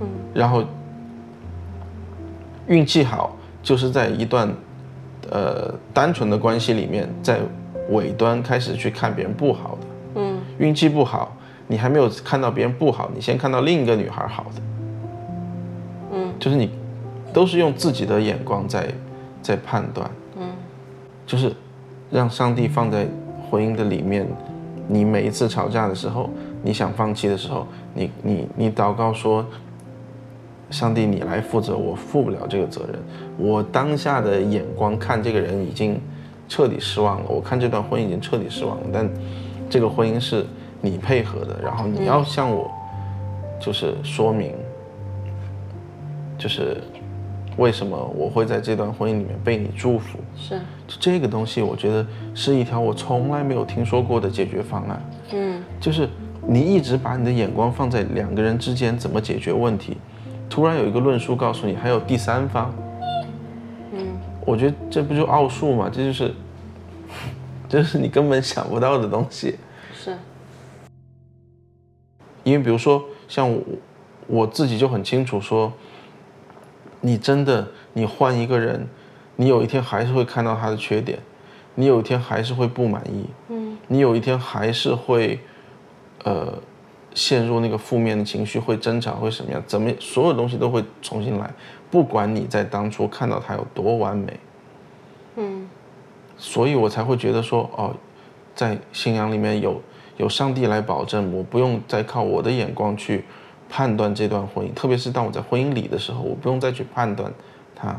[0.00, 0.64] 嗯，然后
[2.66, 4.52] 运气好，就是在一段
[5.30, 7.40] 呃单纯的关系里面，在
[7.90, 11.34] 尾端开始去看别人不好的，嗯，运气不好。
[11.70, 14.62] 你还没有看到别人不好，你先看到另一个女孩好的，
[16.12, 16.70] 嗯，就是你
[17.30, 18.88] 都是用自己的眼光在
[19.42, 20.48] 在判断，嗯，
[21.26, 21.52] 就是
[22.10, 23.06] 让上帝放在
[23.50, 24.26] 婚姻的里面，
[24.88, 26.28] 你每一次吵架的时候，
[26.62, 29.46] 你想放弃的时候，你你你祷告说，
[30.70, 32.98] 上帝你来负责，我负不了这个责任，
[33.38, 36.00] 我当下的眼光看这个人已经
[36.48, 39.08] 彻底失望了，我看这段婚姻已经彻底失望了，但
[39.70, 40.44] 这个婚姻是。
[40.80, 42.70] 你配合的，然后你要向我，
[43.60, 44.54] 就是说明，
[46.38, 46.80] 就是
[47.58, 50.18] 为什么我会在这段婚姻里面被你祝福。
[50.36, 50.58] 是，
[51.00, 55.02] 这个东西我觉得是一条我从来没有听说过的解决方案。
[55.32, 56.08] 嗯，就是
[56.46, 59.96] 你一直把你的眼光放在两个人之间怎么解决问题，
[60.48, 62.72] 突然有一个论述告诉你还有第三方。
[63.92, 64.06] 嗯，
[64.46, 65.90] 我觉得这不就奥数吗？
[65.92, 66.32] 这就是，
[67.68, 69.56] 这是你根本想不到的东西。
[69.92, 70.16] 是。
[72.44, 73.60] 因为比如说像我
[74.28, 75.72] 我自己就很清楚说，
[77.00, 78.86] 你真的你换一个人，
[79.36, 81.18] 你有一天还是会看到他的缺点，
[81.74, 85.38] 你有一天还是会不满意，嗯，你有一天还是会，
[86.24, 86.52] 呃，
[87.14, 89.62] 陷入那个负面的情绪，会争吵，会什么样？
[89.66, 91.50] 怎么所有东西都会重新来，
[91.90, 94.40] 不管你在当初看到他有多完美，
[95.36, 95.68] 嗯，
[96.36, 97.94] 所以我才会觉得说，哦，
[98.54, 99.80] 在信仰里面有。
[100.18, 103.24] 有上帝来保证，我不用再靠我的眼光去
[103.68, 107.32] 判断这段婚姻，特别是当我在婚姻里的时候，我不用再去判断
[107.74, 107.98] 他，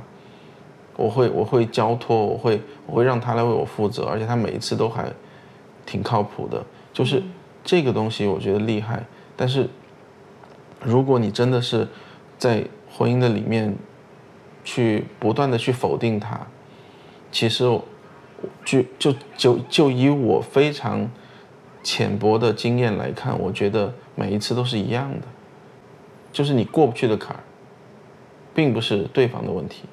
[0.95, 5.05] 我会我会交托，我会我会让他来为我负责，而且他每一次都还
[5.85, 7.21] 挺靠谱的，就是
[7.63, 9.03] 这个东西我觉得厉害。
[9.35, 9.69] 但是
[10.81, 11.87] 如果你真的是
[12.37, 13.75] 在婚姻的里面
[14.63, 16.39] 去不断的去否定他，
[17.31, 17.63] 其实
[18.65, 21.09] 就就就就以我非常。
[21.81, 25.27] 浅薄的经验来看，我觉得每一次都是一样的，
[26.31, 27.43] 就是你过不去的坎儿，
[28.53, 29.83] 并不是对方的问题，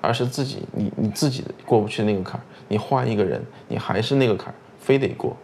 [0.00, 2.44] 而是自己你你自己过不去那个坎儿。
[2.68, 5.36] 你换一个人，你还是那个坎儿，非得过。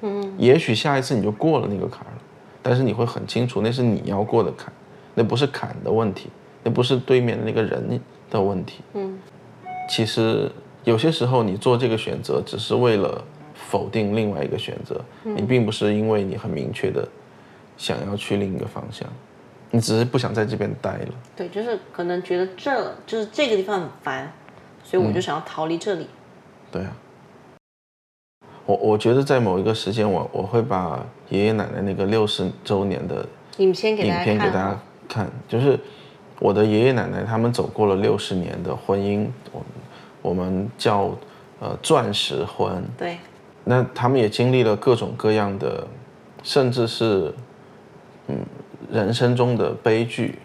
[0.00, 0.34] 嗯。
[0.38, 2.22] 也许下一次你就过了那个坎儿了，
[2.62, 4.72] 但是你会很清楚，那是你要过的坎，
[5.14, 6.28] 那不是坎的问题，
[6.62, 8.80] 那不是对面的那个人的问题。
[8.94, 9.18] 嗯。
[9.88, 10.50] 其实
[10.84, 13.24] 有些时候你做这个选择，只是为了。
[13.70, 17.06] 否定另外一个选择，你并不是因为你很明确的
[17.76, 19.06] 想要去另一个方向，
[19.70, 21.14] 你只是不想在这边待了。
[21.36, 24.32] 对，就是可能觉得这就是这个地方很烦，
[24.82, 26.08] 所以我就想要逃离这里。
[26.70, 26.96] 对啊，
[28.66, 33.26] 我我觉得在某一个时间，我我会把爷爷奶奶那个六十周年的
[33.58, 34.78] 影片给大家
[35.08, 35.78] 看，就是
[36.38, 39.64] 我的爷爷奶奶他们走过了六十年的婚姻，我
[40.22, 41.10] 我们叫
[41.60, 42.82] 呃钻石婚。
[42.96, 43.18] 对。
[43.64, 45.86] 那他们也经历了各种各样的，
[46.42, 47.30] 甚至是，
[48.28, 48.38] 嗯，
[48.90, 50.38] 人生中的悲剧，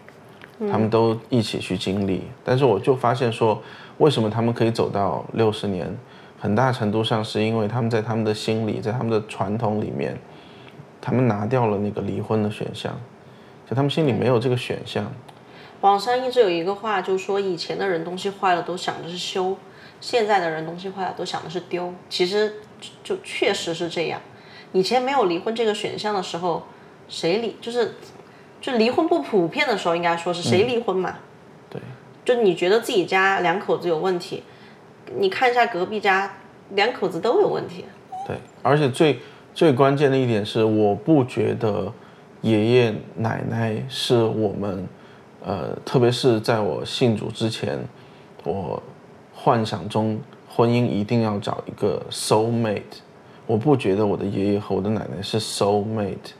[0.70, 2.24] 他们都一起去经历。
[2.44, 3.62] 但是我就发现说，
[3.98, 5.96] 为什么他们可以走到六十年？
[6.40, 10.16] 很大程度上是因为他们在他们的心里，在他们的传统里面，
[11.00, 12.92] 他们拿掉了那个离婚的选项，
[13.68, 15.10] 就他们心里没有这个选项。
[15.80, 19.56] 网上一直有一个话，就是说以前的人东西坏了都想着是修，
[20.00, 21.92] 现在的人东西坏了都想的是丢。
[22.08, 22.54] 其实。
[23.02, 24.20] 就确实是这样，
[24.72, 26.64] 以前没有离婚这个选项的时候，
[27.08, 27.94] 谁离就是，
[28.64, 31.18] 就离婚不普遍的时候，应该说是谁离婚嘛？
[31.68, 31.78] 对，
[32.24, 34.42] 就你觉得自己家两口子有问题，
[35.18, 36.34] 你看一下隔壁家
[36.70, 37.84] 两口子都有问题。
[38.26, 39.18] 对，而且最
[39.52, 41.92] 最关键的一点是，我不觉得
[42.40, 44.88] 爷爷奶奶是我们，
[45.44, 47.78] 呃，特别是在我信主之前，
[48.44, 48.82] 我
[49.34, 50.18] 幻想中。
[50.48, 52.80] 婚姻一定要找一个 soul mate，
[53.44, 56.30] 我不觉得我的爷爷和我的奶奶是 soul mate，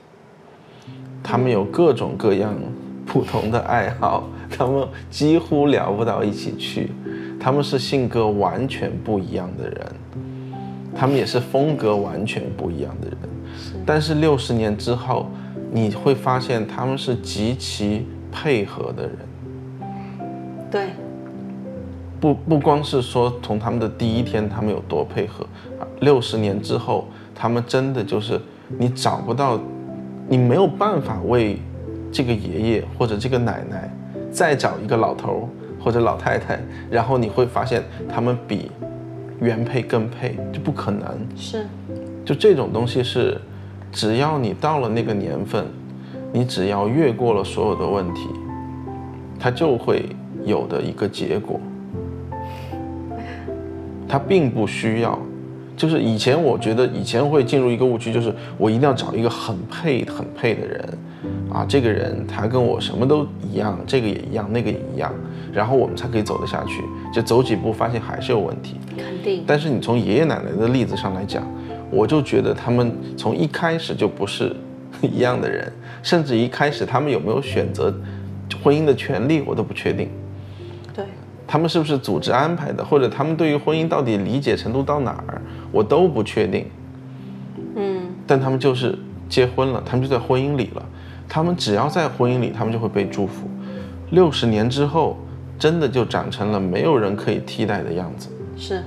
[1.25, 2.55] 他们有各种各样
[3.07, 6.93] 不同的爱好，他们几乎聊不到一起去，
[7.41, 9.87] 他们是性格完全不一样的人，
[10.95, 13.19] 他们也是风格完全不一样的人，
[13.87, 15.27] 但是六十年之后，
[15.73, 19.19] 你会发现他们是极其配合的人，
[20.71, 20.89] 对。
[22.21, 25.47] 不不光是说从他们的第一天他们有多配合，
[26.01, 28.41] 六十年之后他们真的就是
[28.79, 29.61] 你找不到，
[30.29, 31.59] 你没有办法为
[32.11, 33.93] 这个爷爷或者这个奶奶
[34.31, 36.59] 再找一个老头或者老太太，
[36.91, 38.71] 然后你会发现他们比
[39.41, 41.05] 原配更配，就不可能。
[41.37, 41.67] 是，
[42.25, 43.41] 就这种东西是，
[43.93, 45.67] 只要你到了那个年份，
[46.33, 48.29] 你只要越过了所有的问题，
[49.39, 50.07] 它就会
[50.45, 51.61] 有的一个结果。
[54.07, 55.19] 他并不需要，
[55.77, 60.99] 就是以前我觉得以前会进入一个误区，就是我一定要找一个很配很配的人，
[61.53, 65.13] 啊，这个人他跟我什么都一样，这个也一样，那个也一样，
[65.53, 66.83] 然后我们才可以走得下去。
[67.13, 69.45] 就走几步发现还是有问题，肯定。
[69.47, 71.45] 但是你从爷爷奶奶的例子上来讲，
[71.91, 74.55] 我就觉得他们从一开始就不是
[75.01, 75.72] 一样的人，
[76.03, 77.93] 甚至一开始他们有没有选择
[78.62, 80.09] 婚姻的权利，我都不确定。
[81.55, 85.40] 他们是不是组织安排的，或者他们对于婚姻到底理解程度到哪儿，
[85.70, 86.66] 我都不确定。
[87.76, 88.98] 嗯，但他们就是
[89.28, 90.84] 结婚了，他们就在婚姻里了。
[91.28, 93.46] 他们只要在婚姻里，他们就会被祝福。
[94.11, 95.16] 六十年之后，
[95.57, 98.30] 真的就长成了没有人可以替代的样子。
[98.57, 98.82] 是，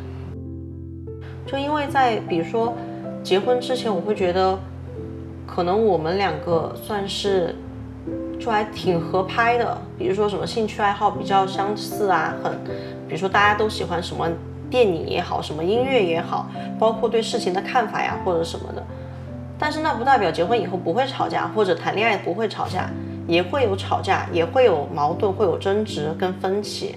[1.45, 2.75] 就因为在比如说
[3.23, 4.59] 结婚之前，我会觉得
[5.45, 7.55] 可能我们两个算是。
[8.39, 12.51] 就还挺合拍的，比如说什么兴趣爱好比较相似啊，很，
[13.07, 14.27] 比如说大家都喜欢什么
[14.69, 18.83] 电影也好，什么音乐也好，包括对事情的看法呀或者什么的。
[19.59, 22.89] 但是那不代表结婚以后不会吵架，或者谈恋爱不会吵架，
[23.27, 26.95] 也会有吵架，也会有矛盾，会有争执跟分歧，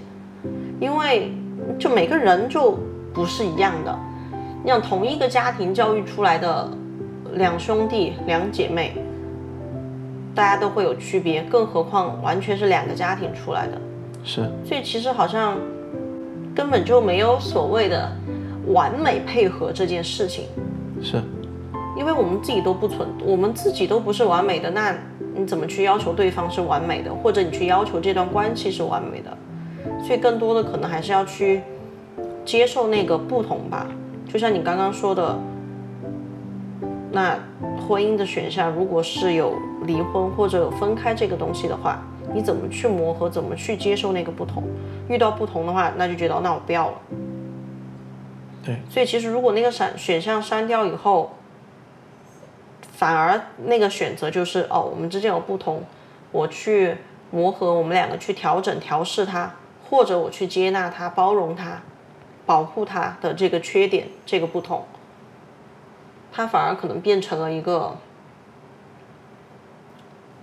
[0.79, 1.33] 因为
[1.79, 2.77] 就每个人就
[3.13, 3.97] 不是一样的。
[4.63, 6.69] 你想同一个家庭教育出来的
[7.33, 8.93] 两兄弟两姐妹，
[10.33, 13.73] 大家都会有区别，更何况完全是两个家庭出来的。
[14.23, 15.57] 是，所以其实好像
[16.55, 18.11] 根本就没有所谓的
[18.67, 20.45] 完美配合这件事情，
[21.01, 21.21] 是，
[21.97, 24.95] 因为我们自己都不存，我们自己都不是完美的，那
[25.35, 29.35] 你怎么去要求对方是完美的，或者你去要求这段关系是完美的？
[30.05, 31.63] 所以更多的可能还是要去
[32.45, 33.87] 接受那个不同吧。
[34.31, 35.37] 就像你刚刚说的，
[37.11, 37.37] 那
[37.87, 42.01] 婚姻的选项如果是有离婚或者有分开这个东西的话。
[42.33, 43.29] 你怎么去磨合？
[43.29, 44.63] 怎么去接受那个不同？
[45.09, 46.93] 遇到不同的话，那就觉得那我不要了。
[48.63, 48.77] 对。
[48.89, 51.33] 所以其实如果那个删选项删掉以后，
[52.93, 55.83] 反而那个选择就是哦，我们之间有不同，
[56.31, 56.95] 我去
[57.31, 59.51] 磨合，我们两个去调整调试它，
[59.89, 61.81] 或者我去接纳它、包容它、
[62.45, 64.85] 保护它的这个缺点、这个不同，
[66.31, 67.97] 它反而可能变成了一个。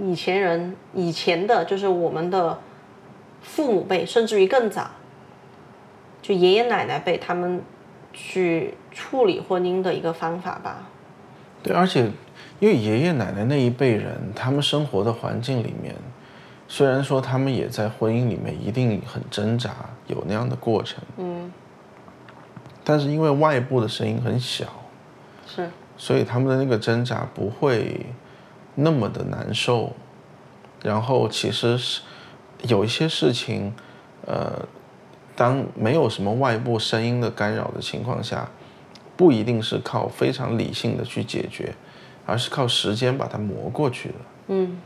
[0.00, 2.56] 以前人以前的，就是我们的
[3.42, 4.88] 父母辈，甚至于更早，
[6.22, 7.60] 就爷爷奶奶辈，他们
[8.12, 10.88] 去处理婚姻的一个方法吧。
[11.64, 12.08] 对，而且
[12.60, 15.92] 因为爷爷奶奶那一辈人，他们生活的环境里面，
[16.68, 19.70] 虽然说他们也在婚姻里面一定很挣扎，
[20.06, 21.52] 有那样的过程，嗯，
[22.84, 24.66] 但是因为外部的声音很小，
[25.44, 28.06] 是，所以他们的那个挣扎不会。
[28.80, 29.92] 那么的难受，
[30.84, 32.00] 然后其实是
[32.68, 33.74] 有一些事情，
[34.24, 34.64] 呃，
[35.34, 38.48] 当没有什么外部声音的干扰的情况下，
[39.16, 41.74] 不一定是靠非常理性的去解决，
[42.24, 44.14] 而是靠时间把它磨过去的。
[44.46, 44.78] 嗯，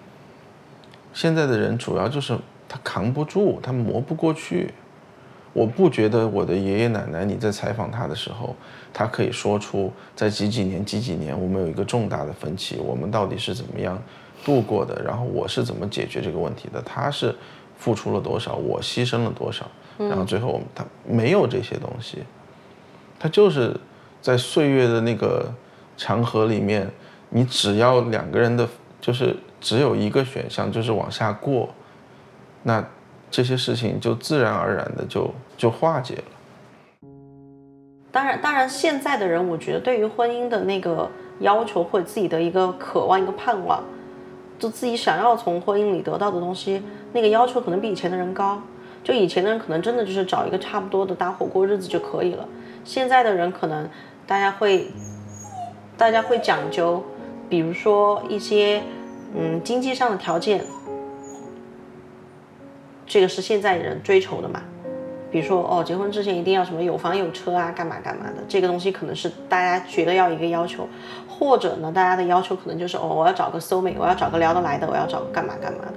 [1.13, 4.73] 现在的人主要就是他扛不住，他磨不过去。
[5.53, 8.57] 我不觉得我的爷爷奶奶，你在采访他的时候，
[8.93, 14.03] 他可以说出在几几年、几几年我们有一个重大的分歧，我们到底是怎么样
[14.45, 17.35] 度过的，然后我是怎么解决这个问题的，他是
[17.77, 19.67] 付出了多少，我牺牲了多少，
[19.99, 22.23] 然后最后我们他没有这些东西，
[23.19, 23.79] 他就是
[24.23, 25.53] 在岁月的那个
[25.99, 26.91] 长河里面，
[27.29, 28.67] 你只要两个人的，
[29.03, 31.69] 就是只有一个选项，就是往下过，
[32.63, 32.83] 那。
[33.33, 37.09] 这些事情就自然而然的就就化解了。
[38.13, 41.11] 当然，当然，现在的人，我觉得对于婚姻的那个
[41.41, 43.83] 要求或者自己的一个渴望、一个盼望，
[44.59, 46.83] 就自己想要从婚姻里得到的东西，
[47.15, 48.61] 那个要求可能比以前的人高。
[49.03, 52.47] 就以前的人可能真的就是找一个差不多的搭伙过日子就可以了。
[52.85, 53.89] 现在的人可能
[54.27, 54.89] 大家会，
[55.97, 57.03] 大家会讲究，
[57.49, 58.83] 比如说一些
[59.35, 60.63] 嗯经济上的条件。
[63.07, 64.63] 这个是现在人追求的嘛？
[65.31, 70.87] 比如说哦，结婚之前一定要什么有房有车啊，干嘛干嘛的，这个东西可能是大家觉得要一个要求，
[71.27, 75.95] 或者呢，大家的要求可能就是哦，我要找个 soul mate，我要找个聊得来的，我要找个干嘛干嘛的。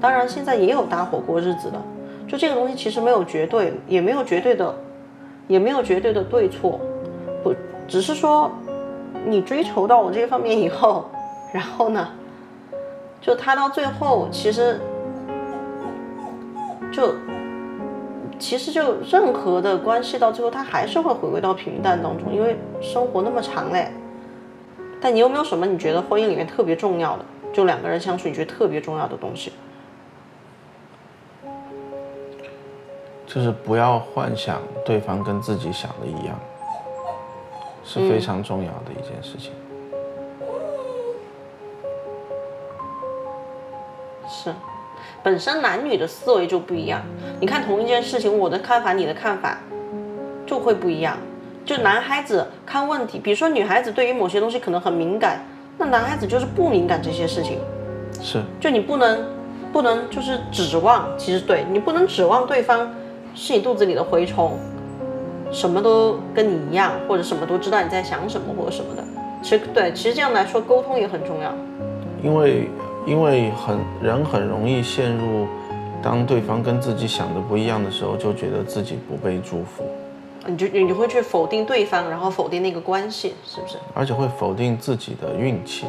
[0.00, 1.78] 当然，现在也有搭伙过日子的，
[2.26, 4.74] 就这个东西其实没有绝对，也没有绝对的，
[5.48, 6.80] 也没有绝对的对错，
[7.44, 7.54] 不，
[7.86, 8.50] 只是说
[9.26, 11.10] 你追求到我这方面以后，
[11.52, 12.08] 然后呢，
[13.20, 14.80] 就他到最后其实。
[16.92, 17.14] 就
[18.38, 23.90] 其实就任何的关系到最后，它还是会回归到平淡当中，因为生活那么长嘞。
[25.00, 29.52] 但你有没有什么你觉得婚姻里面特别重要的，就两个人相处你觉得特别重要的东西？
[33.26, 36.38] 就是不要幻想对方跟自己想的一样，
[37.82, 39.52] 是非常重要的一件事情。
[44.28, 44.52] 是。
[45.22, 47.00] 本身男女的思维就不一样，
[47.38, 49.56] 你看同一件事情，我的看法，你的看法
[50.44, 51.16] 就会不一样。
[51.64, 55.44] 就男孩子看问题，比如说女孩子对于某些东西可能很敏感，
[55.78, 57.58] 那男孩子就是不敏感这些事情。
[58.20, 59.24] 是，就你不能
[59.72, 62.92] 不能就是指望，其实对你不能指望对方
[63.36, 64.58] 是你肚子里的蛔虫，
[65.52, 69.04] 什么都跟你一样，或者什么都知道你在想什么或者什么的。
[69.40, 71.54] 其实对，其实这样来说沟通也很重要，
[72.24, 72.68] 因为。
[73.06, 75.46] 因为很人很容易陷入，
[76.02, 79.84] 当对方跟自己想的不一样的时候，就觉得自己不被祝福，
[80.46, 83.76] 你就你会去否定对方，然后否定那个关系，是不是？
[83.92, 85.86] 而且会否定自己的运气，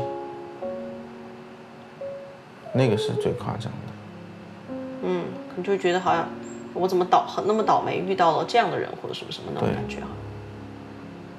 [2.73, 4.73] 那个是最夸张的。
[5.03, 6.27] 嗯，可能就觉得好像
[6.73, 10.07] 我怎么倒很那么倒霉遇到了这样的人或者什么什么那种感觉哈。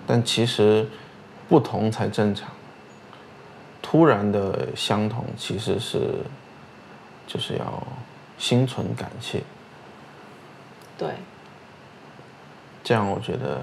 [0.07, 0.87] 但其实
[1.49, 2.49] 不同才正常。
[3.87, 6.01] 突然的相同，其实是
[7.27, 7.87] 就是要
[8.39, 9.43] 心存感谢。
[10.97, 11.11] 对，
[12.83, 13.63] 这样我觉得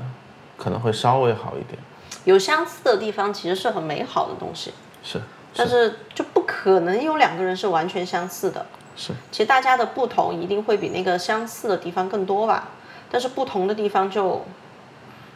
[0.57, 1.79] 可能会稍微好一点。
[2.23, 4.71] 有相似的地方其实是很美好的东西，
[5.03, 5.19] 是，
[5.55, 8.63] 但是就不可能有两个人是完全相似的。
[8.95, 12.69] 是，其实大家的不同一定会比那个相似的地方更多吧，
[13.09, 14.45] 但是不同的地方就，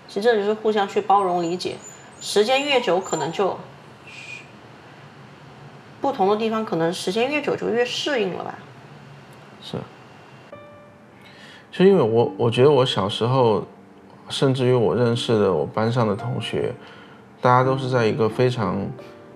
[0.07, 1.77] 其实这就是互相去包容理解。
[2.21, 3.57] 时间越久，可能就
[6.05, 8.53] 不同的地方，可能时间越久就越适应了吧。
[9.59, 9.75] 是，
[11.71, 13.65] 就因为我我觉得我小时候，
[14.29, 16.71] 甚至于我认识的我班上的同学，
[17.41, 18.85] 大家都是在一个非常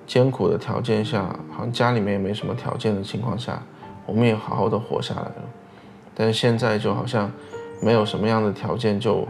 [0.05, 3.59] 艰苦的条件下，好像家里面也没什么条件的情况下，
[4.05, 5.43] 我们也好好的活下来了。
[6.13, 7.31] 但是现在就好像
[7.81, 9.27] 没有什么样的条件，就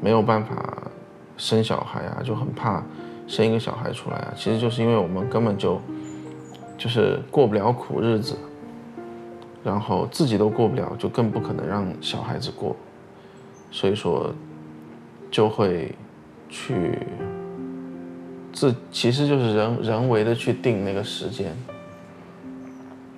[0.00, 0.56] 没有办法
[1.36, 2.82] 生小孩啊，就很怕
[3.28, 4.32] 生一个小孩出来啊。
[4.34, 5.80] 其实就是因为我们根本就
[6.80, 8.34] 就是过不了苦日子。
[9.62, 12.74] 然后自己都过不了，就更不可能让小孩子过，
[13.70, 14.32] 所以说
[15.30, 15.94] 就会
[16.48, 16.98] 去
[18.54, 21.54] 自，其实就是人人为的去定那个时间。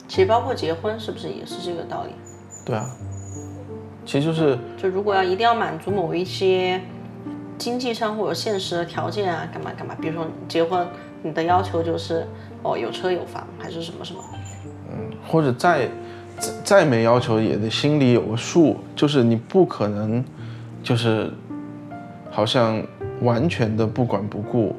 [0.08, 2.10] 其实包括结婚，是不是也是这个道理？
[2.66, 2.90] 对啊，
[4.04, 6.82] 其实就是就如果要一定要满足某一些
[7.56, 10.84] 经济上或者现实的条件啊，干嘛干嘛，比如说结婚，
[11.22, 12.26] 你的要求就是
[12.62, 14.20] 哦有车有房还是什么什么，
[14.90, 15.88] 嗯，或者再。
[16.64, 20.24] 再没要求，也得心里有个数，就是你不可能，
[20.82, 21.30] 就是
[22.32, 22.82] 好像
[23.20, 24.74] 完全的不管不顾，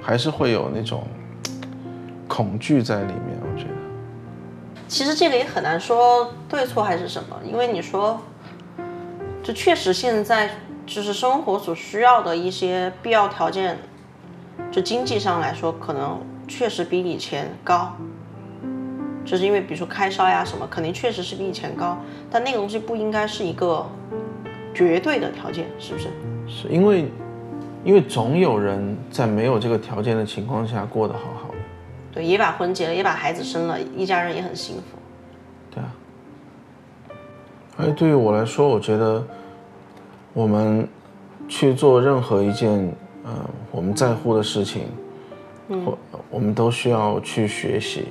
[0.00, 1.02] 还是会有那种
[2.26, 3.36] 恐惧在里面。
[3.42, 3.74] 我觉得，
[4.88, 8.18] 其实这个也很难说对错还是什么，因为你说，
[9.42, 10.48] 就确实现在
[10.86, 13.76] 就是生活所需要的一些必要条件，
[14.70, 17.94] 就经济上来说，可能确实比以前高。
[19.24, 21.96] 就是因为，比如说开销呀什么，肯定确实是比以前高，
[22.30, 23.86] 但那个东西不应该是一个
[24.74, 26.08] 绝对的条件，是不是？
[26.48, 27.10] 是因为，
[27.84, 31.54] 因为总有人在没有这个条件的情况下过得好好的。
[32.12, 34.82] 对，也把婚结了，也把孩子生了，一家人也很幸福。
[35.70, 35.92] 对啊。
[37.76, 39.24] 而对于我来说，我觉得
[40.32, 40.88] 我们
[41.46, 42.92] 去做任何一件
[43.24, 44.88] 嗯我们在乎的事情，
[45.84, 45.96] 或
[46.30, 48.06] 我们都需要去学习。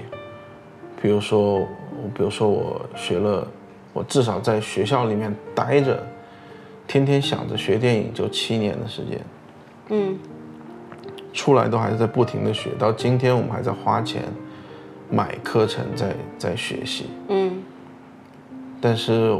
[1.01, 1.68] 比如说，
[2.14, 3.47] 比如说我学了，
[3.93, 6.01] 我至少在学校里面待着，
[6.88, 9.22] 天天想着学电影，就七年的时间，
[9.89, 10.20] 嗯，
[11.32, 14.24] 出来都还是在不停的学，到今天我们还在花钱
[15.10, 17.64] 买课程，在在学习，嗯，
[18.82, 19.38] 但是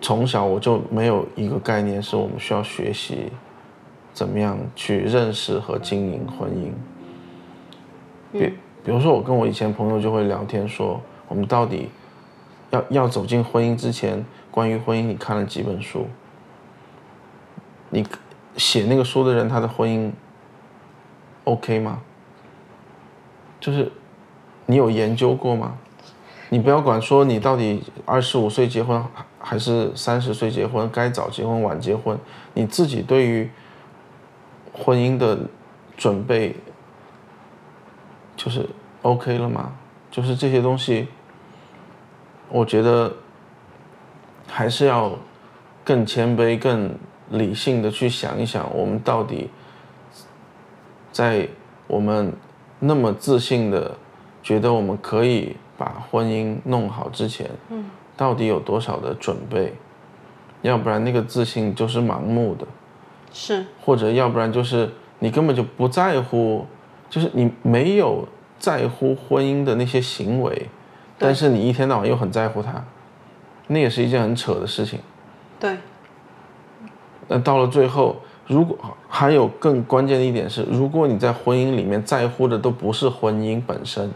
[0.00, 3.32] 从小我就没有一个概念，是我们需要学习
[4.12, 6.70] 怎么样去认识和经营婚姻，
[8.38, 8.54] 比。
[8.84, 11.88] 比如说，我跟我以前朋友就会聊天说，我们到底
[12.70, 16.08] 要要走进婚姻之前，关于婚姻你看了几本书？
[17.90, 18.04] 你
[18.56, 20.10] 写那个书的人他的婚姻
[21.44, 22.00] OK 吗？
[23.60, 23.92] 就是
[24.66, 25.78] 你有研究过吗？
[26.48, 29.00] 你不要管说你到底二十五岁结婚
[29.38, 32.18] 还是三十岁结婚，该早结婚晚结婚，
[32.54, 33.48] 你自己对于
[34.72, 35.38] 婚姻的
[35.96, 36.56] 准备。
[38.34, 38.68] 就是
[39.02, 39.72] OK 了吗？
[40.10, 41.06] 就是这些东西，
[42.48, 43.12] 我觉得
[44.48, 45.12] 还是要
[45.84, 46.92] 更谦卑、更
[47.30, 49.48] 理性的去想一想，我们到底
[51.12, 51.46] 在
[51.86, 52.32] 我们
[52.80, 53.96] 那么自信的
[54.42, 57.84] 觉得我们可以把婚姻弄好之前，嗯，
[58.16, 59.74] 到底有多少的准备？
[60.62, 62.66] 要不然那个自信就是盲目的，
[63.32, 66.66] 是，或者要不然就是你根本就不在乎。
[67.10, 68.26] 就是你没有
[68.58, 70.66] 在乎婚姻的那些行为，
[71.18, 72.82] 但是你一天到晚又很在乎他，
[73.66, 74.98] 那也是一件很扯的事情。
[75.60, 75.76] 对。
[77.28, 78.16] 那到了最后，
[78.46, 78.78] 如果
[79.10, 84.10] 还有更关键的一点是，如果你在婚姻里面在乎的都不是婚姻本身，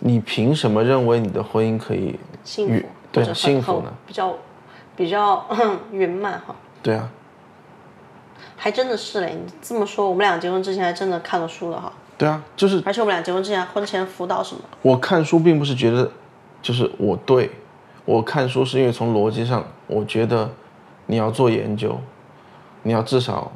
[0.00, 2.86] 你凭什么认为你的婚姻可以幸福？
[3.10, 3.90] 对，幸福呢？
[4.06, 4.34] 比较
[4.94, 5.42] 比较
[5.90, 6.54] 圆满哈。
[6.82, 7.08] 对啊。
[8.58, 11.92] 还真的是嘞，你这么说，我们俩结婚之前还真的看了书了哈。
[12.18, 12.82] 对啊，就是。
[12.84, 14.60] 而且我们俩结婚之前，婚前辅导什么？
[14.82, 16.10] 我看书并不是觉得，
[16.60, 17.48] 就是我对，
[18.04, 20.50] 我看书是因为从逻辑上，我觉得
[21.06, 21.96] 你要做研究，
[22.82, 23.52] 你要至少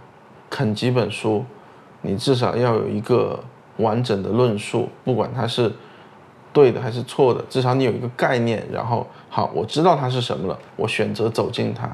[0.49, 1.45] 啃几本书，
[2.03, 3.43] 你至少要有一个
[3.79, 5.73] 完整的论述，不管它是
[6.53, 11.91] 对的还是错的，至少你有一个概念，然后好，我知道它是什么了，我选择走进它。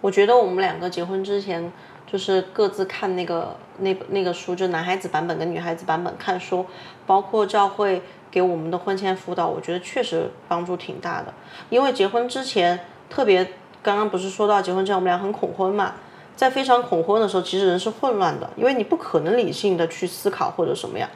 [0.00, 1.72] 我觉得我们两个结婚之前，
[2.06, 6.66] 就是各自看那个那那个书，就男孩子版本跟女孩子版本看书，
[7.06, 11.32] 包括教会给我们的婚前辅导，我觉得确实帮助挺大的。
[11.70, 12.78] 因为结婚之前，
[13.08, 15.94] 特别刚刚不是说到结婚之前我们俩很恐婚嘛，
[16.36, 21.08] 在非常恐婚的时候，其实人是混乱的，因为你不可能理性的去思考或者什么呀。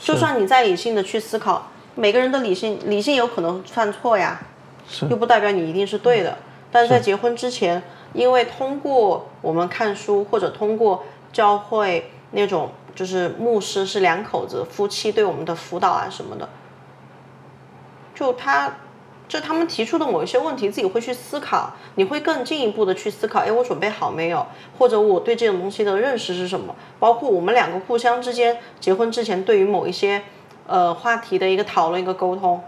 [0.00, 4.40] 就算你再理性的去思考，每个人的理性理性有可能犯错呀，
[5.08, 6.36] 又不代表你一定是对的。
[6.74, 7.80] 但是在结婚之前，
[8.12, 16.48] 因为通过我们看书或者通过教会那种就是牧师是两口子夫妻对我们的辅导啊什么的，
[18.12, 18.74] 就他
[19.28, 24.44] 就他们提出的某一些问题，自己会去思考，你会更进一步的去思考，哎，我准备好没有？
[24.76, 26.74] 或者我对这种东西的认识是什么？
[26.98, 30.24] 包括我们两个互相之间结婚之前对于某一些
[30.66, 32.64] 呃话题的一个讨论一个沟通，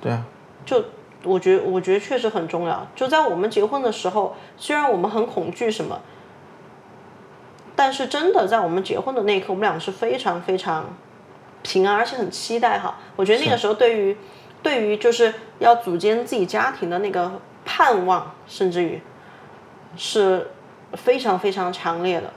[0.00, 0.24] 对啊，
[0.64, 0.82] 就。
[1.28, 2.86] 我觉我觉得确实很重要。
[2.96, 6.00] 就在我们结婚的时候，虽然我们很恐惧什么，
[7.76, 10.96] 但是真的在我们结婚的那一刻，我们两个是非常非常
[11.62, 12.96] 平安，而且很期待哈。
[13.14, 14.16] 我觉得那个时候对于
[14.62, 17.30] 对于就是要组建自己家庭的那个
[17.64, 19.00] 盼望，甚至于
[19.96, 20.50] 是
[20.94, 22.32] 非常非常强烈的。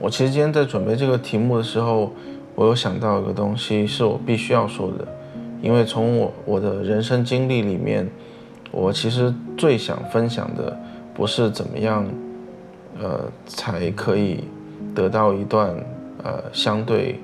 [0.00, 2.12] 我其实今天在准备这个题目的时候，
[2.54, 5.17] 我有想到一个东西，是我必须要说的。
[5.60, 8.08] 因为从我我的人生经历里面，
[8.70, 10.78] 我其实最想分享的
[11.12, 12.06] 不是怎么样，
[13.00, 14.44] 呃，才可以
[14.94, 15.74] 得到一段
[16.22, 17.18] 呃相对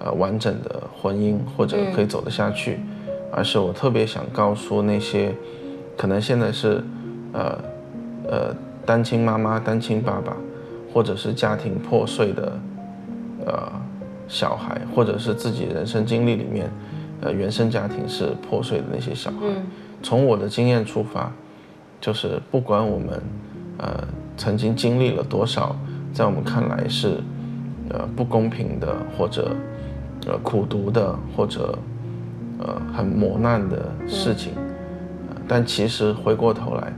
[0.00, 2.80] 呃完整的婚姻或者可以走得下去，
[3.30, 5.32] 而是我特别想告诉那些
[5.96, 6.82] 可能现在是
[7.32, 7.58] 呃
[8.28, 10.36] 呃单亲妈妈、单亲爸爸，
[10.92, 12.58] 或者是家庭破碎的
[13.46, 13.72] 呃
[14.26, 16.68] 小孩，或者是自己人生经历里面。
[17.22, 19.36] 呃，原生家庭是破碎的那些小孩，
[20.02, 21.30] 从我的经验出发，
[22.00, 23.22] 就是不管我们
[23.76, 24.08] 呃
[24.38, 25.76] 曾经经历了多少，
[26.14, 27.18] 在我们看来是
[27.90, 29.54] 呃不公平的，或者
[30.26, 31.78] 呃苦读的，或者
[32.58, 34.54] 呃很磨难的事情，
[35.46, 36.90] 但其实回过头来，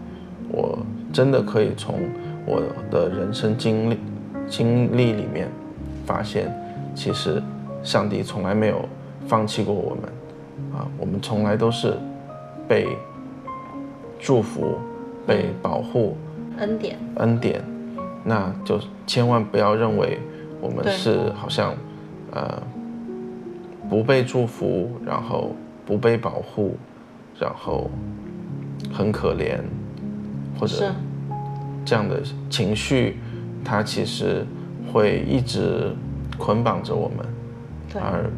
[0.49, 0.79] 我
[1.13, 1.99] 真的可以从
[2.47, 2.63] 我
[2.93, 3.99] 的人生经历
[4.49, 5.49] 经历里面
[6.07, 6.49] 发现，
[6.95, 7.43] 其实
[7.83, 8.89] 上帝从来没有。
[9.27, 10.05] 放弃过我们，
[10.75, 11.97] 啊，我们从来都是
[12.69, 12.87] 被
[14.19, 14.77] 祝福、
[15.27, 16.17] 被保护，
[16.59, 17.63] 恩典，恩典，
[18.25, 20.19] 那就千万不要认为
[20.61, 21.75] 我们是好像，
[22.33, 22.63] 呃，
[23.89, 25.53] 不被祝福，然后
[25.87, 26.77] 不被保护，
[27.39, 27.91] 然后
[28.93, 29.59] 很可怜，
[30.59, 30.93] 或者
[31.85, 32.21] 这样的
[32.51, 33.19] 情绪，
[33.65, 34.45] 它其实
[34.93, 35.95] 会一直
[36.37, 37.27] 捆绑着我们，
[38.03, 38.31] 而。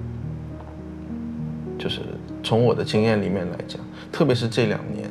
[1.85, 2.01] 就是
[2.43, 3.79] 从我的经验里面来讲，
[4.11, 5.07] 特别是这两年，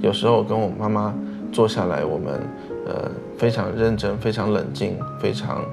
[0.00, 1.14] 有时候跟我妈妈
[1.52, 2.40] 坐下来，我们
[2.84, 3.08] 呃
[3.38, 5.64] 非常认真、非常冷静、非常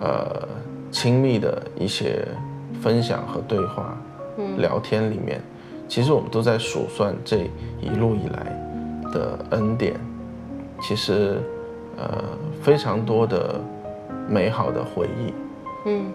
[0.00, 0.48] 呃
[0.90, 2.26] 亲密的一些
[2.82, 3.96] 分享和对话、
[4.58, 5.40] 聊天里面，
[5.86, 7.48] 其实我们都在数算这
[7.80, 9.94] 一路以来的恩典，
[10.80, 11.40] 其实
[11.96, 12.24] 呃
[12.60, 13.60] 非常多的
[14.28, 15.32] 美好的回忆，
[15.84, 16.12] 嗯，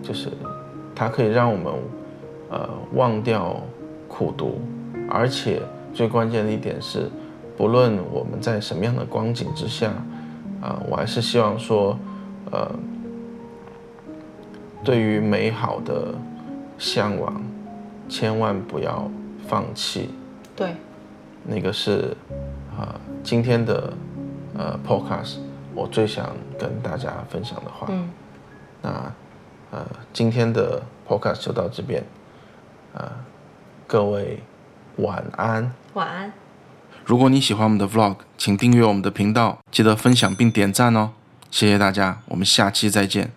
[0.00, 0.28] 就是。
[0.94, 1.72] 它可以让我们，
[2.50, 3.56] 呃，忘掉
[4.08, 4.60] 苦读，
[5.08, 5.62] 而且
[5.94, 7.10] 最关键的一点是，
[7.56, 9.92] 不论我们在什么样的光景之下，
[10.60, 11.98] 啊，我还是希望说，
[12.50, 12.70] 呃，
[14.84, 16.14] 对于美好的
[16.78, 17.42] 向往，
[18.08, 19.10] 千万不要
[19.48, 20.10] 放弃。
[20.54, 20.74] 对，
[21.44, 22.14] 那个是，
[22.78, 23.92] 啊，今天的，
[24.58, 25.36] 呃，podcast
[25.74, 27.86] 我最想跟大家分享的话。
[27.90, 28.08] 嗯，
[28.82, 29.12] 那。
[29.72, 32.04] 呃，今天的 podcast 就到这边，
[32.92, 33.10] 呃，
[33.86, 34.42] 各位
[34.96, 35.72] 晚安。
[35.94, 36.32] 晚安。
[37.06, 41.12] 如果你喜欢我们的 vlog，请订阅我们的频道，记得分享并点赞哦。
[41.50, 43.32] 谢谢大家，我们下期再见。